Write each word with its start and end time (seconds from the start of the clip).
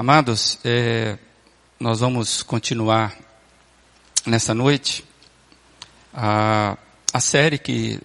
Amados, 0.00 0.60
é, 0.64 1.18
nós 1.80 1.98
vamos 1.98 2.40
continuar 2.44 3.18
nessa 4.24 4.54
noite 4.54 5.04
a, 6.14 6.78
a 7.12 7.18
série 7.18 7.58
que, 7.58 8.00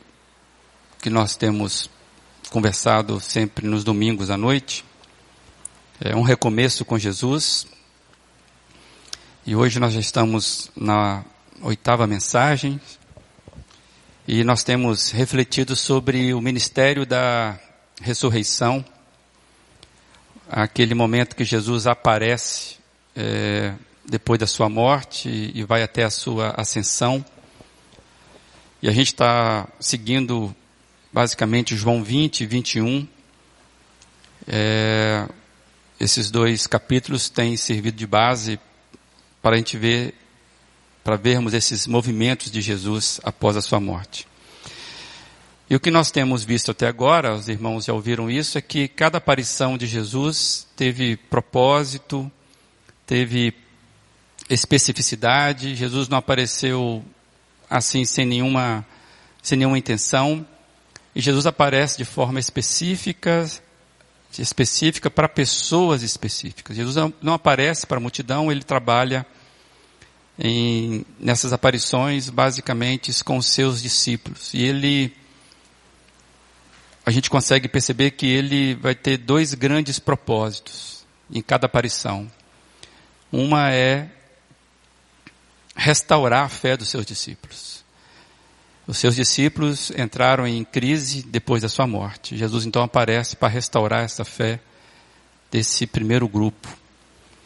que 0.99 1.11
nós 1.11 1.35
temos 1.35 1.91
conversado 2.49 3.19
sempre 3.19 3.67
nos 3.67 3.83
domingos 3.83 4.31
à 4.31 4.37
noite. 4.37 4.83
É 6.01 6.15
um 6.15 6.23
recomeço 6.23 6.83
com 6.83 6.97
Jesus. 6.97 7.67
E 9.45 9.55
hoje 9.55 9.79
nós 9.79 9.93
já 9.93 9.99
estamos 9.99 10.71
na 10.75 11.23
oitava 11.61 12.07
mensagem. 12.07 12.81
E 14.27 14.43
nós 14.43 14.63
temos 14.63 15.11
refletido 15.11 15.75
sobre 15.75 16.33
o 16.33 16.41
ministério 16.41 17.05
da 17.05 17.55
ressurreição 18.01 18.83
aquele 20.49 20.93
momento 20.93 21.35
que 21.35 21.43
Jesus 21.43 21.87
aparece 21.87 22.77
é, 23.15 23.73
depois 24.05 24.39
da 24.39 24.47
sua 24.47 24.69
morte 24.69 25.51
e 25.53 25.63
vai 25.63 25.83
até 25.83 26.03
a 26.03 26.09
sua 26.09 26.53
ascensão. 26.57 27.23
E 28.81 28.89
a 28.89 28.91
gente 28.91 29.07
está 29.07 29.67
seguindo 29.79 30.53
basicamente 31.11 31.75
João 31.75 32.03
20 32.03 32.41
e 32.41 32.45
21. 32.45 33.07
É, 34.47 35.27
esses 35.99 36.29
dois 36.29 36.67
capítulos 36.67 37.29
têm 37.29 37.55
servido 37.55 37.95
de 37.95 38.05
base 38.05 38.59
para 39.41 39.55
a 39.55 39.57
gente 39.57 39.77
ver, 39.77 40.13
para 41.03 41.15
vermos 41.15 41.53
esses 41.53 41.87
movimentos 41.87 42.51
de 42.51 42.61
Jesus 42.61 43.21
após 43.23 43.55
a 43.55 43.61
sua 43.61 43.79
morte. 43.79 44.27
E 45.69 45.75
o 45.75 45.79
que 45.79 45.89
nós 45.89 46.11
temos 46.11 46.43
visto 46.43 46.71
até 46.71 46.87
agora, 46.87 47.33
os 47.33 47.47
irmãos 47.47 47.85
já 47.85 47.93
ouviram 47.93 48.29
isso, 48.29 48.57
é 48.57 48.61
que 48.61 48.87
cada 48.87 49.17
aparição 49.17 49.77
de 49.77 49.87
Jesus 49.87 50.67
teve 50.75 51.15
propósito, 51.15 52.31
teve 53.07 53.53
especificidade. 54.49 55.75
Jesus 55.75 56.09
não 56.09 56.17
apareceu 56.17 57.03
assim 57.69 58.05
sem 58.05 58.25
nenhuma, 58.25 58.85
sem 59.41 59.57
nenhuma 59.57 59.77
intenção. 59.77 60.45
E 61.15 61.21
Jesus 61.21 61.45
aparece 61.45 61.97
de 61.97 62.05
forma 62.05 62.39
específica, 62.39 63.49
específica 64.37 65.09
para 65.09 65.29
pessoas 65.29 66.03
específicas. 66.03 66.75
Jesus 66.75 66.95
não 67.21 67.33
aparece 67.33 67.87
para 67.87 67.97
a 67.97 68.01
multidão, 68.01 68.51
ele 68.51 68.63
trabalha 68.63 69.25
em, 70.37 71.05
nessas 71.19 71.53
aparições 71.53 72.29
basicamente 72.29 73.23
com 73.23 73.37
os 73.37 73.45
seus 73.45 73.81
discípulos. 73.81 74.53
E 74.53 74.61
ele 74.61 75.13
a 77.05 77.11
gente 77.11 77.29
consegue 77.29 77.67
perceber 77.67 78.11
que 78.11 78.25
ele 78.25 78.75
vai 78.75 78.95
ter 78.95 79.17
dois 79.17 79.53
grandes 79.53 79.99
propósitos 79.99 81.05
em 81.31 81.41
cada 81.41 81.65
aparição. 81.65 82.31
Uma 83.31 83.71
é 83.71 84.09
restaurar 85.75 86.45
a 86.45 86.49
fé 86.49 86.77
dos 86.77 86.89
seus 86.89 87.05
discípulos. 87.05 87.83
Os 88.85 88.97
seus 88.97 89.15
discípulos 89.15 89.91
entraram 89.91 90.45
em 90.47 90.63
crise 90.63 91.23
depois 91.23 91.61
da 91.61 91.69
sua 91.69 91.87
morte. 91.87 92.37
Jesus 92.37 92.65
então 92.65 92.83
aparece 92.83 93.35
para 93.35 93.47
restaurar 93.47 94.03
essa 94.03 94.23
fé 94.23 94.59
desse 95.51 95.85
primeiro 95.85 96.27
grupo 96.27 96.67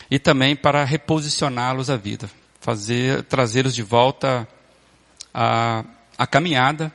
e 0.10 0.18
também 0.18 0.56
para 0.56 0.84
reposicioná-los 0.84 1.90
à 1.90 1.98
vida, 1.98 2.30
fazer 2.60 3.24
trazê-los 3.24 3.76
de 3.76 3.84
volta 3.84 4.48
à, 5.34 5.84
à 6.18 6.26
caminhada 6.26 6.92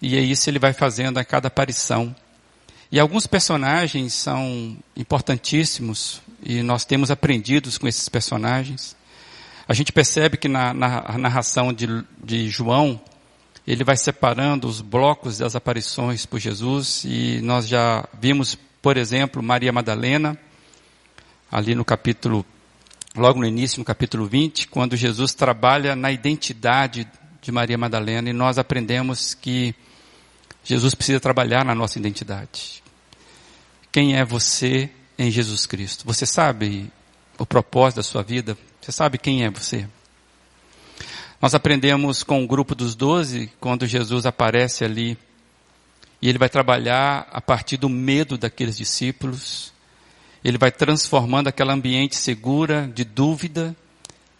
e 0.00 0.16
é 0.16 0.20
isso 0.20 0.48
ele 0.48 0.58
vai 0.58 0.72
fazendo 0.72 1.18
a 1.18 1.24
cada 1.24 1.48
aparição. 1.48 2.14
E 2.90 3.00
alguns 3.00 3.26
personagens 3.26 4.12
são 4.12 4.76
importantíssimos 4.96 6.20
e 6.42 6.62
nós 6.62 6.84
temos 6.84 7.10
aprendido 7.10 7.68
com 7.80 7.88
esses 7.88 8.08
personagens. 8.08 8.96
A 9.66 9.72
gente 9.72 9.92
percebe 9.92 10.36
que 10.36 10.46
na, 10.46 10.74
na 10.74 11.18
narração 11.18 11.72
de, 11.72 11.86
de 12.22 12.48
João, 12.48 13.00
ele 13.66 13.82
vai 13.82 13.96
separando 13.96 14.68
os 14.68 14.80
blocos 14.80 15.38
das 15.38 15.56
aparições 15.56 16.26
por 16.26 16.38
Jesus 16.38 17.02
e 17.04 17.40
nós 17.42 17.66
já 17.66 18.06
vimos, 18.20 18.58
por 18.82 18.96
exemplo, 18.96 19.42
Maria 19.42 19.72
Madalena, 19.72 20.38
ali 21.50 21.74
no 21.74 21.84
capítulo, 21.84 22.44
logo 23.16 23.40
no 23.40 23.46
início, 23.46 23.78
no 23.78 23.84
capítulo 23.84 24.26
20, 24.26 24.68
quando 24.68 24.96
Jesus 24.96 25.32
trabalha 25.32 25.96
na 25.96 26.12
identidade 26.12 27.08
de 27.44 27.52
Maria 27.52 27.76
Madalena 27.76 28.30
e 28.30 28.32
nós 28.32 28.58
aprendemos 28.58 29.34
que 29.34 29.74
Jesus 30.64 30.94
precisa 30.94 31.20
trabalhar 31.20 31.64
na 31.64 31.74
nossa 31.74 31.98
identidade. 31.98 32.82
Quem 33.92 34.16
é 34.16 34.24
você 34.24 34.90
em 35.18 35.30
Jesus 35.30 35.66
Cristo? 35.66 36.06
Você 36.06 36.24
sabe 36.24 36.90
o 37.38 37.44
propósito 37.44 37.96
da 37.96 38.02
sua 38.02 38.22
vida? 38.22 38.56
Você 38.80 38.90
sabe 38.90 39.18
quem 39.18 39.44
é 39.44 39.50
você? 39.50 39.86
Nós 41.40 41.54
aprendemos 41.54 42.22
com 42.22 42.42
o 42.42 42.46
grupo 42.46 42.74
dos 42.74 42.94
doze, 42.94 43.52
quando 43.60 43.86
Jesus 43.86 44.24
aparece 44.24 44.82
ali, 44.82 45.18
e 46.22 46.28
ele 46.28 46.38
vai 46.38 46.48
trabalhar 46.48 47.28
a 47.30 47.40
partir 47.42 47.76
do 47.76 47.90
medo 47.90 48.38
daqueles 48.38 48.78
discípulos, 48.78 49.70
ele 50.42 50.56
vai 50.56 50.72
transformando 50.72 51.48
aquele 51.48 51.70
ambiente 51.70 52.16
segura, 52.16 52.90
de 52.94 53.04
dúvida, 53.04 53.76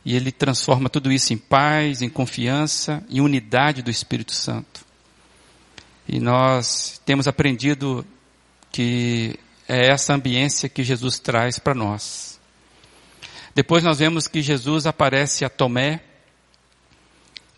e 0.05 0.15
ele 0.15 0.31
transforma 0.31 0.91
tudo 0.91 1.11
isso 1.11 1.33
em 1.33 1.39
paz, 1.39 2.03
em 2.03 2.11
confiança, 2.11 3.03
em 3.09 3.21
unidade 3.21 3.83
do 3.83 3.91
Espírito 3.91 4.35
Santo. 4.35 4.85
E 6.07 6.21
nós 6.21 7.01
temos 7.07 7.27
aprendido 7.27 8.05
que 8.71 9.39
é 9.67 9.89
essa 9.89 10.13
ambiência 10.13 10.69
que 10.69 10.85
Jesus 10.85 11.19
traz 11.19 11.59
para 11.59 11.75
nós. 11.75 12.39
Depois 13.55 13.83
nós 13.83 13.99
vemos 13.99 14.29
que 14.29 14.43
Jesus 14.43 14.87
aparece 14.87 15.45
a 15.45 15.49
Tomé. 15.49 16.01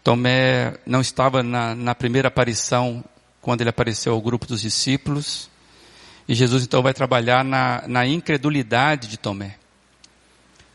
Tomé 0.04 0.74
não 0.86 1.00
estava 1.00 1.42
na, 1.42 1.74
na 1.74 1.94
primeira 1.96 2.28
aparição 2.28 3.04
quando 3.40 3.62
ele 3.62 3.70
apareceu 3.70 4.12
ao 4.12 4.20
grupo 4.20 4.46
dos 4.46 4.60
discípulos. 4.60 5.50
E 6.28 6.34
Jesus 6.34 6.62
então 6.62 6.82
vai 6.82 6.94
trabalhar 6.94 7.44
na, 7.44 7.82
na 7.88 8.06
incredulidade 8.06 9.08
de 9.08 9.16
Tomé. 9.16 9.56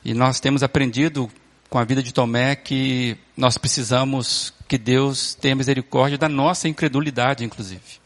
E 0.03 0.14
nós 0.14 0.40
temos 0.42 0.64
aprendido 0.64 1.32
com 1.72 1.80
a 1.80 1.86
vida 1.86 2.04
de 2.04 2.14
Tomé 2.14 2.54
que 2.54 3.18
nós 3.36 3.58
precisamos 3.58 4.54
que 4.68 4.78
Deus 4.78 5.34
tenha 5.36 5.56
misericórdia 5.56 6.18
da 6.18 6.28
nossa 6.28 6.68
incredulidade, 6.68 7.46
inclusive. 7.46 8.02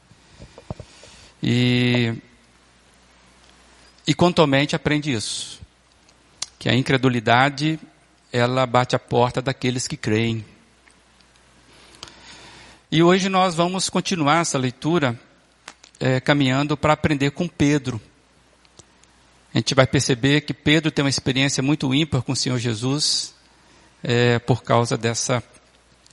E, 1.41 2.13
e 4.05 4.13
com 4.13 4.31
Tomé 4.31 4.67
a 4.71 4.75
aprende 4.75 5.11
isso. 5.11 5.59
Que 6.59 6.69
a 6.69 6.75
incredulidade, 6.75 7.79
ela 8.31 8.67
bate 8.67 8.95
a 8.95 8.99
porta 8.99 9.41
daqueles 9.41 9.87
que 9.87 9.97
creem. 9.97 10.45
E 12.91 13.01
hoje 13.01 13.29
nós 13.29 13.55
vamos 13.55 13.89
continuar 13.89 14.41
essa 14.41 14.59
leitura 14.59 15.19
é, 15.99 16.19
caminhando 16.19 16.77
para 16.77 16.93
aprender 16.93 17.31
com 17.31 17.47
Pedro. 17.47 17.99
A 19.51 19.57
gente 19.57 19.73
vai 19.73 19.87
perceber 19.87 20.41
que 20.41 20.53
Pedro 20.53 20.91
tem 20.91 21.03
uma 21.03 21.09
experiência 21.09 21.63
muito 21.63 21.91
ímpar 21.95 22.21
com 22.21 22.33
o 22.33 22.35
Senhor 22.35 22.59
Jesus, 22.59 23.33
é, 24.07 24.37
por 24.37 24.61
causa 24.61 24.95
dessa 24.95 25.43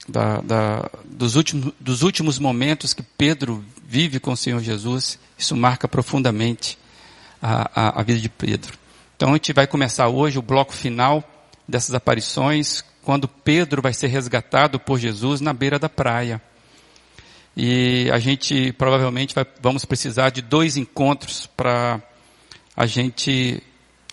da, 0.09 0.41
da, 0.41 0.91
dos, 1.05 1.37
últimos, 1.37 1.73
dos 1.79 2.03
últimos 2.03 2.39
momentos 2.39 2.95
que 2.95 3.03
Pedro 3.03 3.63
vive 3.87 4.19
com 4.19 4.33
o 4.33 4.37
Senhor 4.37 4.61
Jesus, 4.61 5.19
isso 5.37 5.55
marca 5.55 5.87
profundamente 5.87 6.79
a, 7.41 7.71
a, 7.75 8.01
a, 8.01 8.03
vida 8.03 8.19
de 8.19 8.31
Pedro. 8.31 8.79
Então 9.15 9.29
a 9.29 9.33
gente 9.35 9.53
vai 9.53 9.67
começar 9.67 10.09
hoje 10.09 10.39
o 10.39 10.43
bloco 10.43 10.73
final 10.73 11.23
dessas 11.69 11.95
aparições, 11.95 12.83
quando 13.03 13.29
Pedro 13.29 13.83
vai 13.83 13.93
ser 13.93 14.07
resgatado 14.07 14.81
por 14.81 14.99
Jesus 14.99 15.43
na 15.43 15.53
beira 15.53 15.79
da 15.79 15.89
praia. 15.89 16.41
E 17.55 18.11
a 18.11 18.19
gente 18.19 18.73
provavelmente 18.73 19.35
vai, 19.35 19.47
vamos 19.61 19.85
precisar 19.85 20.31
de 20.31 20.41
dois 20.41 20.79
encontros 20.79 21.47
para 21.47 22.01
a 22.75 22.87
gente 22.87 23.63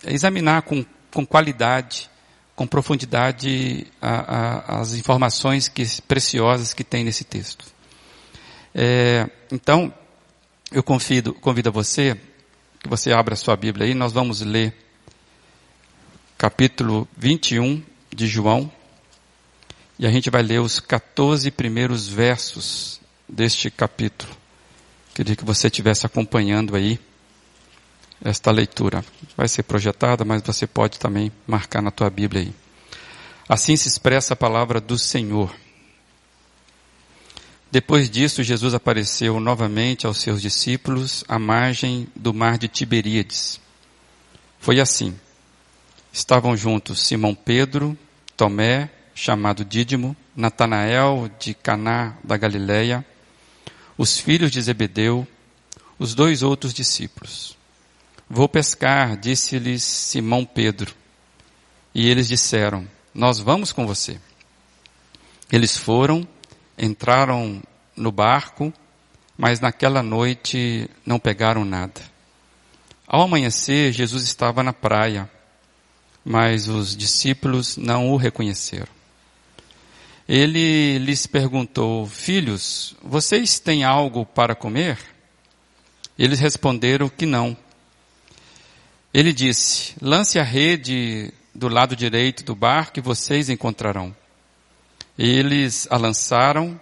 examinar 0.04 0.62
com, 0.62 0.84
com 1.10 1.24
qualidade 1.24 2.09
com 2.60 2.66
profundidade 2.66 3.86
a, 4.02 4.10
a, 4.10 4.80
as 4.80 4.92
informações 4.92 5.66
que, 5.66 5.82
preciosas 6.02 6.74
que 6.74 6.84
tem 6.84 7.02
nesse 7.02 7.24
texto. 7.24 7.64
É, 8.74 9.26
então, 9.50 9.90
eu 10.70 10.82
convido, 10.82 11.32
convido 11.32 11.70
a 11.70 11.72
você 11.72 12.14
que 12.78 12.86
você 12.86 13.14
abra 13.14 13.32
a 13.32 13.36
sua 13.36 13.56
Bíblia 13.56 13.86
aí, 13.86 13.94
nós 13.94 14.12
vamos 14.12 14.42
ler 14.42 14.76
capítulo 16.36 17.08
21 17.16 17.82
de 18.14 18.26
João, 18.26 18.70
e 19.98 20.06
a 20.06 20.10
gente 20.10 20.28
vai 20.28 20.42
ler 20.42 20.60
os 20.60 20.80
14 20.80 21.50
primeiros 21.50 22.08
versos 22.08 23.00
deste 23.26 23.70
capítulo. 23.70 24.36
Queria 25.14 25.34
que 25.34 25.46
você 25.46 25.68
estivesse 25.68 26.04
acompanhando 26.04 26.76
aí 26.76 27.00
esta 28.24 28.50
leitura. 28.50 29.04
Vai 29.36 29.48
ser 29.48 29.62
projetada, 29.62 30.24
mas 30.24 30.42
você 30.42 30.66
pode 30.66 30.98
também 30.98 31.32
marcar 31.46 31.82
na 31.82 31.90
tua 31.90 32.10
Bíblia 32.10 32.42
aí. 32.42 32.54
Assim 33.48 33.74
se 33.76 33.88
expressa 33.88 34.34
a 34.34 34.36
palavra 34.36 34.80
do 34.80 34.98
Senhor. 34.98 35.54
Depois 37.70 38.10
disso, 38.10 38.42
Jesus 38.42 38.74
apareceu 38.74 39.38
novamente 39.38 40.06
aos 40.06 40.20
seus 40.20 40.42
discípulos 40.42 41.24
à 41.28 41.38
margem 41.38 42.08
do 42.16 42.34
mar 42.34 42.58
de 42.58 42.68
Tiberíades. 42.68 43.60
Foi 44.58 44.80
assim. 44.80 45.18
Estavam 46.12 46.56
juntos 46.56 47.06
Simão 47.06 47.34
Pedro, 47.34 47.96
Tomé, 48.36 48.90
chamado 49.14 49.64
Dídimo, 49.64 50.16
Natanael 50.34 51.30
de 51.38 51.54
Caná 51.54 52.16
da 52.24 52.36
Galileia, 52.36 53.04
os 53.96 54.18
filhos 54.18 54.50
de 54.50 54.60
Zebedeu, 54.60 55.26
os 55.98 56.14
dois 56.14 56.42
outros 56.42 56.74
discípulos. 56.74 57.56
Vou 58.32 58.48
pescar, 58.48 59.16
disse-lhes 59.16 59.82
Simão 59.82 60.44
Pedro. 60.44 60.94
E 61.92 62.08
eles 62.08 62.28
disseram: 62.28 62.88
Nós 63.12 63.40
vamos 63.40 63.72
com 63.72 63.84
você. 63.84 64.20
Eles 65.50 65.76
foram, 65.76 66.24
entraram 66.78 67.60
no 67.96 68.12
barco, 68.12 68.72
mas 69.36 69.58
naquela 69.58 70.00
noite 70.00 70.88
não 71.04 71.18
pegaram 71.18 71.64
nada. 71.64 72.00
Ao 73.04 73.22
amanhecer, 73.22 73.92
Jesus 73.92 74.22
estava 74.22 74.62
na 74.62 74.72
praia, 74.72 75.28
mas 76.24 76.68
os 76.68 76.96
discípulos 76.96 77.76
não 77.76 78.12
o 78.12 78.16
reconheceram. 78.16 78.92
Ele 80.28 80.98
lhes 80.98 81.26
perguntou: 81.26 82.06
Filhos, 82.06 82.94
vocês 83.02 83.58
têm 83.58 83.82
algo 83.82 84.24
para 84.24 84.54
comer? 84.54 84.98
Eles 86.16 86.38
responderam 86.38 87.08
que 87.08 87.26
não. 87.26 87.56
Ele 89.12 89.32
disse: 89.32 89.94
Lance 90.00 90.38
a 90.38 90.44
rede 90.44 91.32
do 91.54 91.68
lado 91.68 91.96
direito 91.96 92.44
do 92.44 92.54
barco 92.54 92.98
e 92.98 93.02
vocês 93.02 93.48
encontrarão. 93.48 94.14
Eles 95.18 95.86
a 95.90 95.96
lançaram 95.96 96.80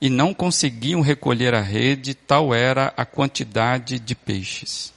e 0.00 0.08
não 0.08 0.32
conseguiam 0.32 1.02
recolher 1.02 1.54
a 1.54 1.60
rede, 1.60 2.14
tal 2.14 2.54
era 2.54 2.92
a 2.96 3.04
quantidade 3.04 3.98
de 3.98 4.14
peixes. 4.14 4.92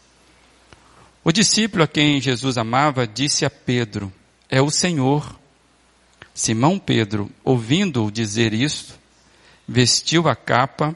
O 1.24 1.32
discípulo 1.32 1.84
a 1.84 1.88
quem 1.88 2.22
Jesus 2.22 2.58
amava 2.58 3.06
disse 3.06 3.46
a 3.46 3.50
Pedro: 3.50 4.12
É 4.50 4.62
o 4.62 4.72
Senhor. 4.72 5.40
Simão 6.34 6.80
Pedro, 6.80 7.30
ouvindo-o 7.44 8.10
dizer 8.10 8.54
isto, 8.54 8.96
vestiu 9.68 10.28
a 10.28 10.36
capa, 10.36 10.96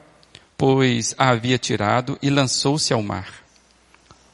pois 0.56 1.14
a 1.16 1.28
havia 1.28 1.56
tirado, 1.56 2.18
e 2.20 2.28
lançou-se 2.28 2.92
ao 2.92 3.02
mar. 3.02 3.47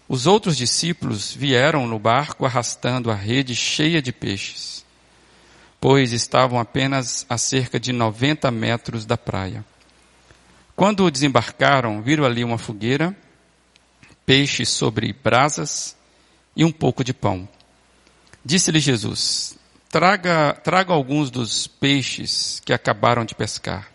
Os 0.06 0.26
outros 0.26 0.56
discípulos 0.56 1.32
vieram 1.32 1.86
no 1.86 1.98
barco 1.98 2.44
arrastando 2.44 3.10
a 3.10 3.14
rede 3.14 3.54
cheia 3.54 4.02
de 4.02 4.12
peixes, 4.12 4.84
pois 5.80 6.12
estavam 6.12 6.60
apenas 6.60 7.24
a 7.28 7.38
cerca 7.38 7.80
de 7.80 7.90
90 7.90 8.50
metros 8.50 9.06
da 9.06 9.16
praia. 9.16 9.64
Quando 10.76 11.10
desembarcaram, 11.10 12.02
viram 12.02 12.24
ali 12.24 12.44
uma 12.44 12.58
fogueira, 12.58 13.16
peixes 14.26 14.68
sobre 14.68 15.12
brasas 15.12 15.96
e 16.54 16.64
um 16.64 16.72
pouco 16.72 17.02
de 17.02 17.14
pão. 17.14 17.48
Disse-lhe 18.44 18.80
Jesus: 18.80 19.56
traga, 19.88 20.52
traga 20.62 20.92
alguns 20.92 21.30
dos 21.30 21.66
peixes 21.66 22.60
que 22.62 22.74
acabaram 22.74 23.24
de 23.24 23.34
pescar. 23.34 23.88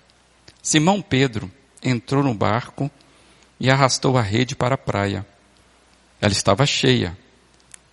Simão 0.59 1.03
Pedro 1.03 1.51
entrou 1.83 2.23
no 2.23 2.33
barco 2.33 2.89
e 3.59 3.69
arrastou 3.69 4.17
a 4.17 4.23
rede 4.23 4.56
para 4.56 4.73
a 4.73 4.77
praia 4.77 5.25
ela 6.21 6.31
estava 6.31 6.66
cheia. 6.66 7.18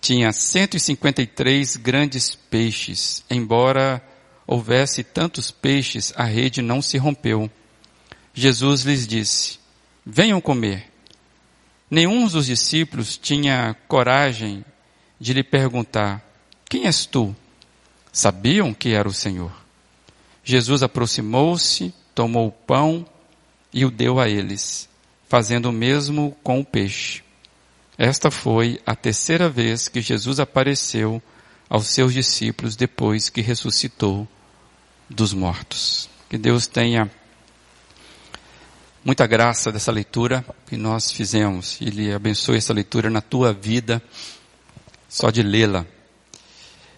Tinha 0.01 0.31
153 0.31 1.75
grandes 1.77 2.35
peixes. 2.35 3.23
Embora 3.29 4.01
houvesse 4.45 5.03
tantos 5.03 5.51
peixes, 5.51 6.13
a 6.15 6.23
rede 6.23 6.61
não 6.61 6.81
se 6.81 6.97
rompeu. 6.97 7.49
Jesus 8.33 8.83
lhes 8.83 9.07
disse: 9.07 9.59
Venham 10.05 10.39
comer. 10.39 10.91
Nenhum 11.89 12.27
dos 12.27 12.45
discípulos 12.45 13.17
tinha 13.17 13.75
coragem 13.87 14.63
de 15.19 15.33
lhe 15.33 15.43
perguntar: 15.43 16.23
Quem 16.69 16.85
és 16.85 17.05
tu? 17.05 17.35
Sabiam 18.11 18.73
que 18.73 18.93
era 18.93 19.07
o 19.07 19.13
Senhor. 19.13 19.51
Jesus 20.43 20.81
aproximou-se, 20.81 21.93
tomou 22.15 22.47
o 22.47 22.51
pão 22.51 23.05
e 23.73 23.85
o 23.85 23.91
deu 23.91 24.19
a 24.19 24.29
eles, 24.29 24.87
fazendo 25.27 25.69
o 25.69 25.73
mesmo 25.73 26.35
com 26.41 26.59
o 26.59 26.65
peixe. 26.65 27.26
Esta 27.97 28.29
foi 28.29 28.79
a 28.85 28.95
terceira 28.95 29.49
vez 29.49 29.87
que 29.87 30.01
Jesus 30.01 30.39
apareceu 30.39 31.21
aos 31.67 31.87
seus 31.87 32.13
discípulos 32.13 32.75
depois 32.75 33.27
que 33.27 33.41
ressuscitou 33.41 34.27
dos 35.09 35.33
mortos. 35.33 36.07
Que 36.29 36.37
Deus 36.37 36.67
tenha 36.67 37.09
muita 39.03 39.25
graça 39.25 39.71
dessa 39.71 39.91
leitura 39.91 40.45
que 40.67 40.77
nós 40.77 41.11
fizemos. 41.11 41.81
Ele 41.81 42.13
abençoe 42.13 42.57
essa 42.57 42.71
leitura 42.71 43.09
na 43.09 43.19
tua 43.21 43.51
vida, 43.51 43.99
só 45.09 45.31
de 45.31 45.41
lê-la. 45.41 45.83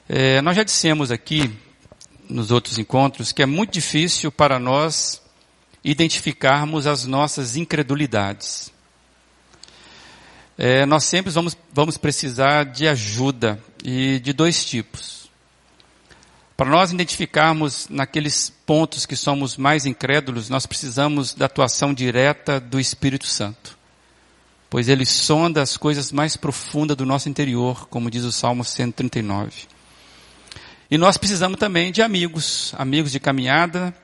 É, 0.10 0.42
nós 0.42 0.57
já 0.57 0.63
dissemos 0.63 1.12
aqui, 1.12 1.50
nos 2.28 2.52
outros 2.52 2.78
encontros, 2.78 3.31
que 3.31 3.42
é 3.42 3.45
muito 3.45 3.72
difícil 3.72 4.34
para 4.34 4.60
nós 4.60 5.22
identificarmos 5.81 6.86
as 6.86 7.06
nossas 7.06 7.56
incredulidades 7.56 8.69
é, 10.62 10.86
nós 10.86 11.06
sempre 11.06 11.32
vamos, 11.32 11.56
vamos 11.72 11.98
precisar 11.98 12.66
de 12.66 12.86
ajuda 12.86 13.58
e 13.82 14.20
de 14.20 14.34
dois 14.34 14.66
tipos. 14.66 15.30
Para 16.58 16.70
nós 16.70 16.92
identificarmos 16.92 17.88
naqueles 17.90 18.50
pontos 18.66 19.06
que 19.06 19.16
somos 19.16 19.56
mais 19.56 19.86
incrédulos, 19.86 20.50
nós 20.50 20.66
precisamos 20.66 21.34
da 21.34 21.46
atuação 21.46 21.94
direta 21.94 22.60
do 22.60 22.78
Espírito 22.78 23.26
Santo. 23.26 23.78
Pois 24.70 24.90
ele 24.90 25.06
sonda 25.06 25.62
as 25.62 25.78
coisas 25.78 26.12
mais 26.12 26.36
profundas 26.36 26.98
do 26.98 27.06
nosso 27.06 27.30
interior, 27.30 27.88
como 27.88 28.12
diz 28.12 28.26
o 28.26 28.32
Salmo 28.32 28.66
139. 28.66 29.52
E 30.92 30.98
nós 30.98 31.16
precisamos 31.16 31.58
também 31.58 31.90
de 31.90 32.02
amigos, 32.02 32.74
amigos 32.78 33.14
de 33.14 33.20
caminhada, 33.22 33.96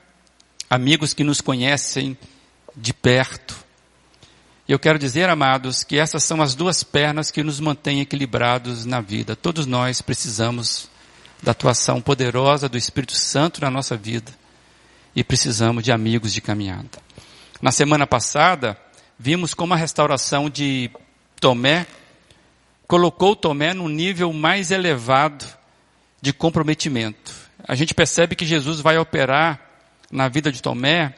amigos 0.70 1.12
que 1.12 1.22
nos 1.22 1.42
conhecem 1.42 2.16
de 2.74 2.94
perto, 2.94 3.65
e 4.68 4.72
eu 4.72 4.78
quero 4.78 4.98
dizer, 4.98 5.28
amados, 5.28 5.84
que 5.84 5.96
essas 5.96 6.24
são 6.24 6.42
as 6.42 6.54
duas 6.54 6.82
pernas 6.82 7.30
que 7.30 7.42
nos 7.42 7.60
mantêm 7.60 8.00
equilibrados 8.00 8.84
na 8.84 9.00
vida. 9.00 9.36
Todos 9.36 9.64
nós 9.64 10.02
precisamos 10.02 10.90
da 11.40 11.52
atuação 11.52 12.00
poderosa 12.00 12.68
do 12.68 12.76
Espírito 12.76 13.14
Santo 13.14 13.60
na 13.60 13.70
nossa 13.70 13.96
vida 13.96 14.32
e 15.14 15.22
precisamos 15.22 15.84
de 15.84 15.92
amigos 15.92 16.32
de 16.32 16.40
caminhada. 16.40 16.98
Na 17.62 17.70
semana 17.70 18.06
passada, 18.06 18.76
vimos 19.16 19.54
como 19.54 19.72
a 19.72 19.76
restauração 19.76 20.50
de 20.50 20.90
Tomé 21.40 21.86
colocou 22.88 23.36
Tomé 23.36 23.72
num 23.72 23.88
nível 23.88 24.32
mais 24.32 24.72
elevado 24.72 25.44
de 26.20 26.32
comprometimento. 26.32 27.32
A 27.66 27.74
gente 27.74 27.94
percebe 27.94 28.34
que 28.34 28.44
Jesus 28.44 28.80
vai 28.80 28.98
operar 28.98 29.60
na 30.10 30.28
vida 30.28 30.50
de 30.50 30.60
Tomé 30.60 31.14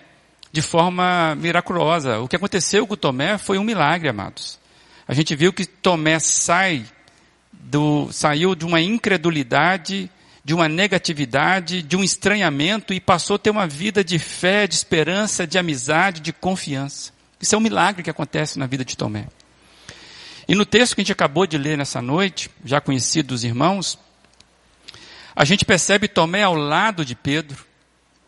de 0.53 0.63
forma 0.63 1.35
miraculosa. 1.37 2.19
O 2.21 2.29
que 2.29 2.37
aconteceu 2.37 2.87
com 2.87 2.97
Tomé 2.97 3.39
foi 3.39 3.59
um 3.59 3.65
milagre, 3.65 4.09
amados. 4.09 4.59
A 5.07 5.15
gente 5.15 5.35
viu 5.35 5.53
que 5.53 5.67
Tomé 5.67 6.19
sai 6.19 6.85
do, 7.53 8.11
saiu 8.13 8.55
de 8.55 8.65
uma 8.65 8.81
incredulidade, 8.81 10.11
de 10.45 10.55
uma 10.55 10.69
negatividade, 10.69 11.83
de 11.83 11.97
um 11.97 12.03
estranhamento 12.03 12.95
e 12.95 13.01
passou 13.01 13.37
a 13.37 13.39
ter 13.39 13.51
uma 13.51 13.67
vida 13.67 14.03
de 14.03 14.19
fé, 14.19 14.67
de 14.67 14.75
esperança, 14.75 15.47
de 15.47 15.59
amizade, 15.59 16.21
de 16.21 16.33
confiança. 16.33 17.13
Isso 17.41 17.55
é 17.55 17.59
um 17.59 17.61
milagre 17.61 18.03
que 18.03 18.11
acontece 18.11 18.59
na 18.59 18.67
vida 18.67 18.85
de 18.85 18.97
Tomé. 18.97 19.29
E 20.49 20.55
no 20.55 20.65
texto 20.65 20.95
que 20.95 21.03
a 21.03 21.05
gente 21.05 21.13
acabou 21.13 21.47
de 21.47 21.59
ler 21.59 21.77
nessa 21.77 22.01
noite, 22.01 22.51
já 22.65 22.81
conhecido 22.81 23.29
dos 23.29 23.45
irmãos, 23.45 23.99
a 25.37 25.45
gente 25.45 25.65
percebe 25.65 26.09
Tomé 26.09 26.43
ao 26.43 26.55
lado 26.55 27.05
de 27.05 27.15
Pedro, 27.15 27.68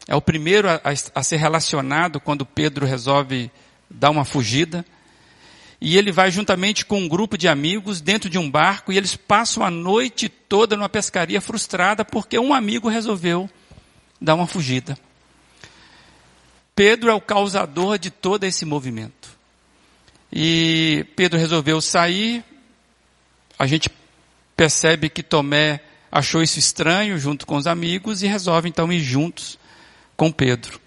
é 0.06 0.14
o 0.14 0.20
primeiro 0.20 0.68
a, 0.68 0.74
a, 0.76 1.20
a 1.20 1.22
ser 1.22 1.36
relacionado 1.36 2.20
quando 2.20 2.46
Pedro 2.46 2.86
resolve 2.86 3.50
dar 3.88 4.10
uma 4.10 4.24
fugida. 4.24 4.84
E 5.80 5.96
ele 5.96 6.12
vai 6.12 6.30
juntamente 6.30 6.84
com 6.84 6.98
um 6.98 7.08
grupo 7.08 7.38
de 7.38 7.48
amigos 7.48 8.00
dentro 8.00 8.28
de 8.28 8.38
um 8.38 8.50
barco 8.50 8.92
e 8.92 8.98
eles 8.98 9.16
passam 9.16 9.64
a 9.64 9.70
noite 9.70 10.28
toda 10.28 10.76
numa 10.76 10.88
pescaria 10.88 11.40
frustrada 11.40 12.04
porque 12.04 12.38
um 12.38 12.52
amigo 12.52 12.88
resolveu 12.88 13.48
dar 14.20 14.34
uma 14.34 14.46
fugida. 14.46 14.98
Pedro 16.74 17.10
é 17.10 17.14
o 17.14 17.20
causador 17.20 17.98
de 17.98 18.10
todo 18.10 18.44
esse 18.44 18.64
movimento. 18.64 19.30
E 20.32 21.06
Pedro 21.16 21.38
resolveu 21.38 21.80
sair. 21.80 22.44
A 23.58 23.66
gente 23.66 23.90
percebe 24.56 25.08
que 25.08 25.22
Tomé 25.22 25.80
achou 26.12 26.42
isso 26.42 26.58
estranho 26.58 27.18
junto 27.18 27.46
com 27.46 27.56
os 27.56 27.66
amigos 27.66 28.22
e 28.22 28.26
resolve 28.26 28.68
então 28.68 28.92
ir 28.92 29.00
juntos 29.00 29.58
com 30.20 30.30
Pedro. 30.30 30.78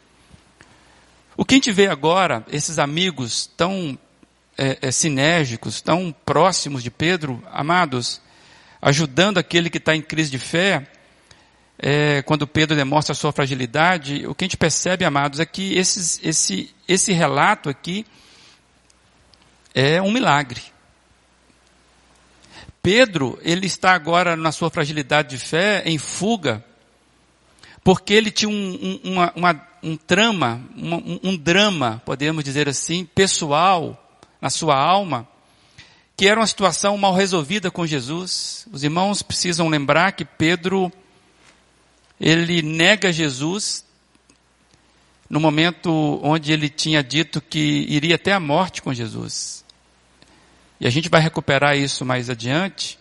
O 1.36 1.44
que 1.44 1.56
a 1.56 1.58
gente 1.58 1.72
vê 1.72 1.88
agora, 1.88 2.46
esses 2.52 2.78
amigos 2.78 3.50
tão 3.58 3.98
é, 4.56 4.78
é, 4.80 4.92
sinérgicos, 4.92 5.82
tão 5.82 6.16
próximos 6.24 6.84
de 6.84 6.92
Pedro, 6.92 7.44
amados, 7.52 8.22
ajudando 8.80 9.40
aquele 9.40 9.72
que 9.72 9.80
está 9.80 9.96
em 9.96 10.04
crise 10.04 10.30
de 10.30 10.38
fé, 10.38 10.86
é, 11.80 12.22
quando 12.22 12.46
Pedro 12.46 12.76
demonstra 12.76 13.14
a 13.14 13.16
sua 13.16 13.32
fragilidade, 13.32 14.24
o 14.28 14.36
que 14.36 14.44
a 14.44 14.48
gente 14.48 14.56
percebe, 14.56 15.04
amados, 15.04 15.40
é 15.40 15.48
que 15.48 15.76
esses, 15.80 16.20
esse, 16.22 16.70
esse 16.88 17.12
relato 17.12 17.72
aqui 17.72 18.06
é 19.74 20.00
um 20.00 20.12
milagre. 20.12 20.62
Pedro, 22.84 23.40
ele 23.42 23.66
está 23.66 23.94
agora 23.94 24.36
na 24.36 24.52
sua 24.52 24.70
fragilidade 24.70 25.30
de 25.36 25.44
fé 25.44 25.82
em 25.88 25.98
fuga, 25.98 26.64
porque 27.84 28.14
ele 28.14 28.32
tinha 28.32 28.50
um, 28.50 28.54
um, 29.04 29.12
uma, 29.12 29.34
uma, 29.36 29.68
um 29.84 29.98
trama, 29.98 30.62
um, 30.76 31.32
um 31.32 31.38
drama, 31.38 32.02
podemos 32.06 32.44
dizer 32.44 32.70
assim, 32.70 33.04
pessoal, 33.04 34.00
na 34.40 34.50
sua 34.50 34.76
alma, 34.76 35.28
que 36.16 36.28
era 36.28 36.40
uma 36.40 36.48
situação 36.48 36.98
mal 36.98 37.14
resolvida 37.14 37.70
com 37.70 37.86
Jesus. 37.86 38.68
Os 38.72 38.84
irmãos 38.84 39.22
precisam 39.22 39.68
lembrar 39.68 40.14
que 40.14 40.24
Pedro, 40.24 40.92
ele 42.20 42.62
nega 42.62 43.12
Jesus 43.12 43.84
no 45.30 45.40
momento 45.40 46.20
onde 46.24 46.54
ele 46.54 46.70
tinha 46.70 47.04
dito 47.04 47.42
que 47.42 47.86
iria 47.90 48.16
até 48.16 48.32
a 48.32 48.40
morte 48.40 48.82
com 48.82 48.94
Jesus. 48.94 49.66
E 50.80 50.88
a 50.88 50.90
gente 50.90 51.10
vai 51.10 51.20
recuperar 51.20 51.76
isso 51.78 52.06
mais 52.06 52.30
adiante. 52.30 53.00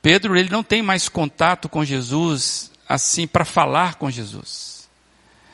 Pedro, 0.00 0.36
ele 0.36 0.48
não 0.48 0.62
tem 0.62 0.82
mais 0.82 1.08
contato 1.08 1.68
com 1.68 1.84
Jesus 1.84 2.67
assim 2.88 3.26
para 3.26 3.44
falar 3.44 3.96
com 3.96 4.10
Jesus. 4.10 4.88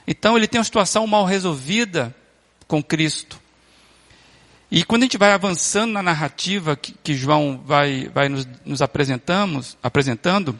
Então 0.06 0.36
ele 0.36 0.46
tem 0.46 0.58
uma 0.58 0.64
situação 0.64 1.06
mal 1.06 1.24
resolvida 1.24 2.14
com 2.68 2.82
Cristo. 2.82 3.40
E 4.70 4.84
quando 4.84 5.02
a 5.02 5.06
gente 5.06 5.18
vai 5.18 5.32
avançando 5.32 5.92
na 5.92 6.02
narrativa 6.02 6.76
que, 6.76 6.92
que 7.02 7.14
João 7.14 7.62
vai, 7.64 8.08
vai 8.12 8.28
nos, 8.28 8.46
nos 8.64 8.82
apresentamos, 8.82 9.76
apresentando, 9.82 10.58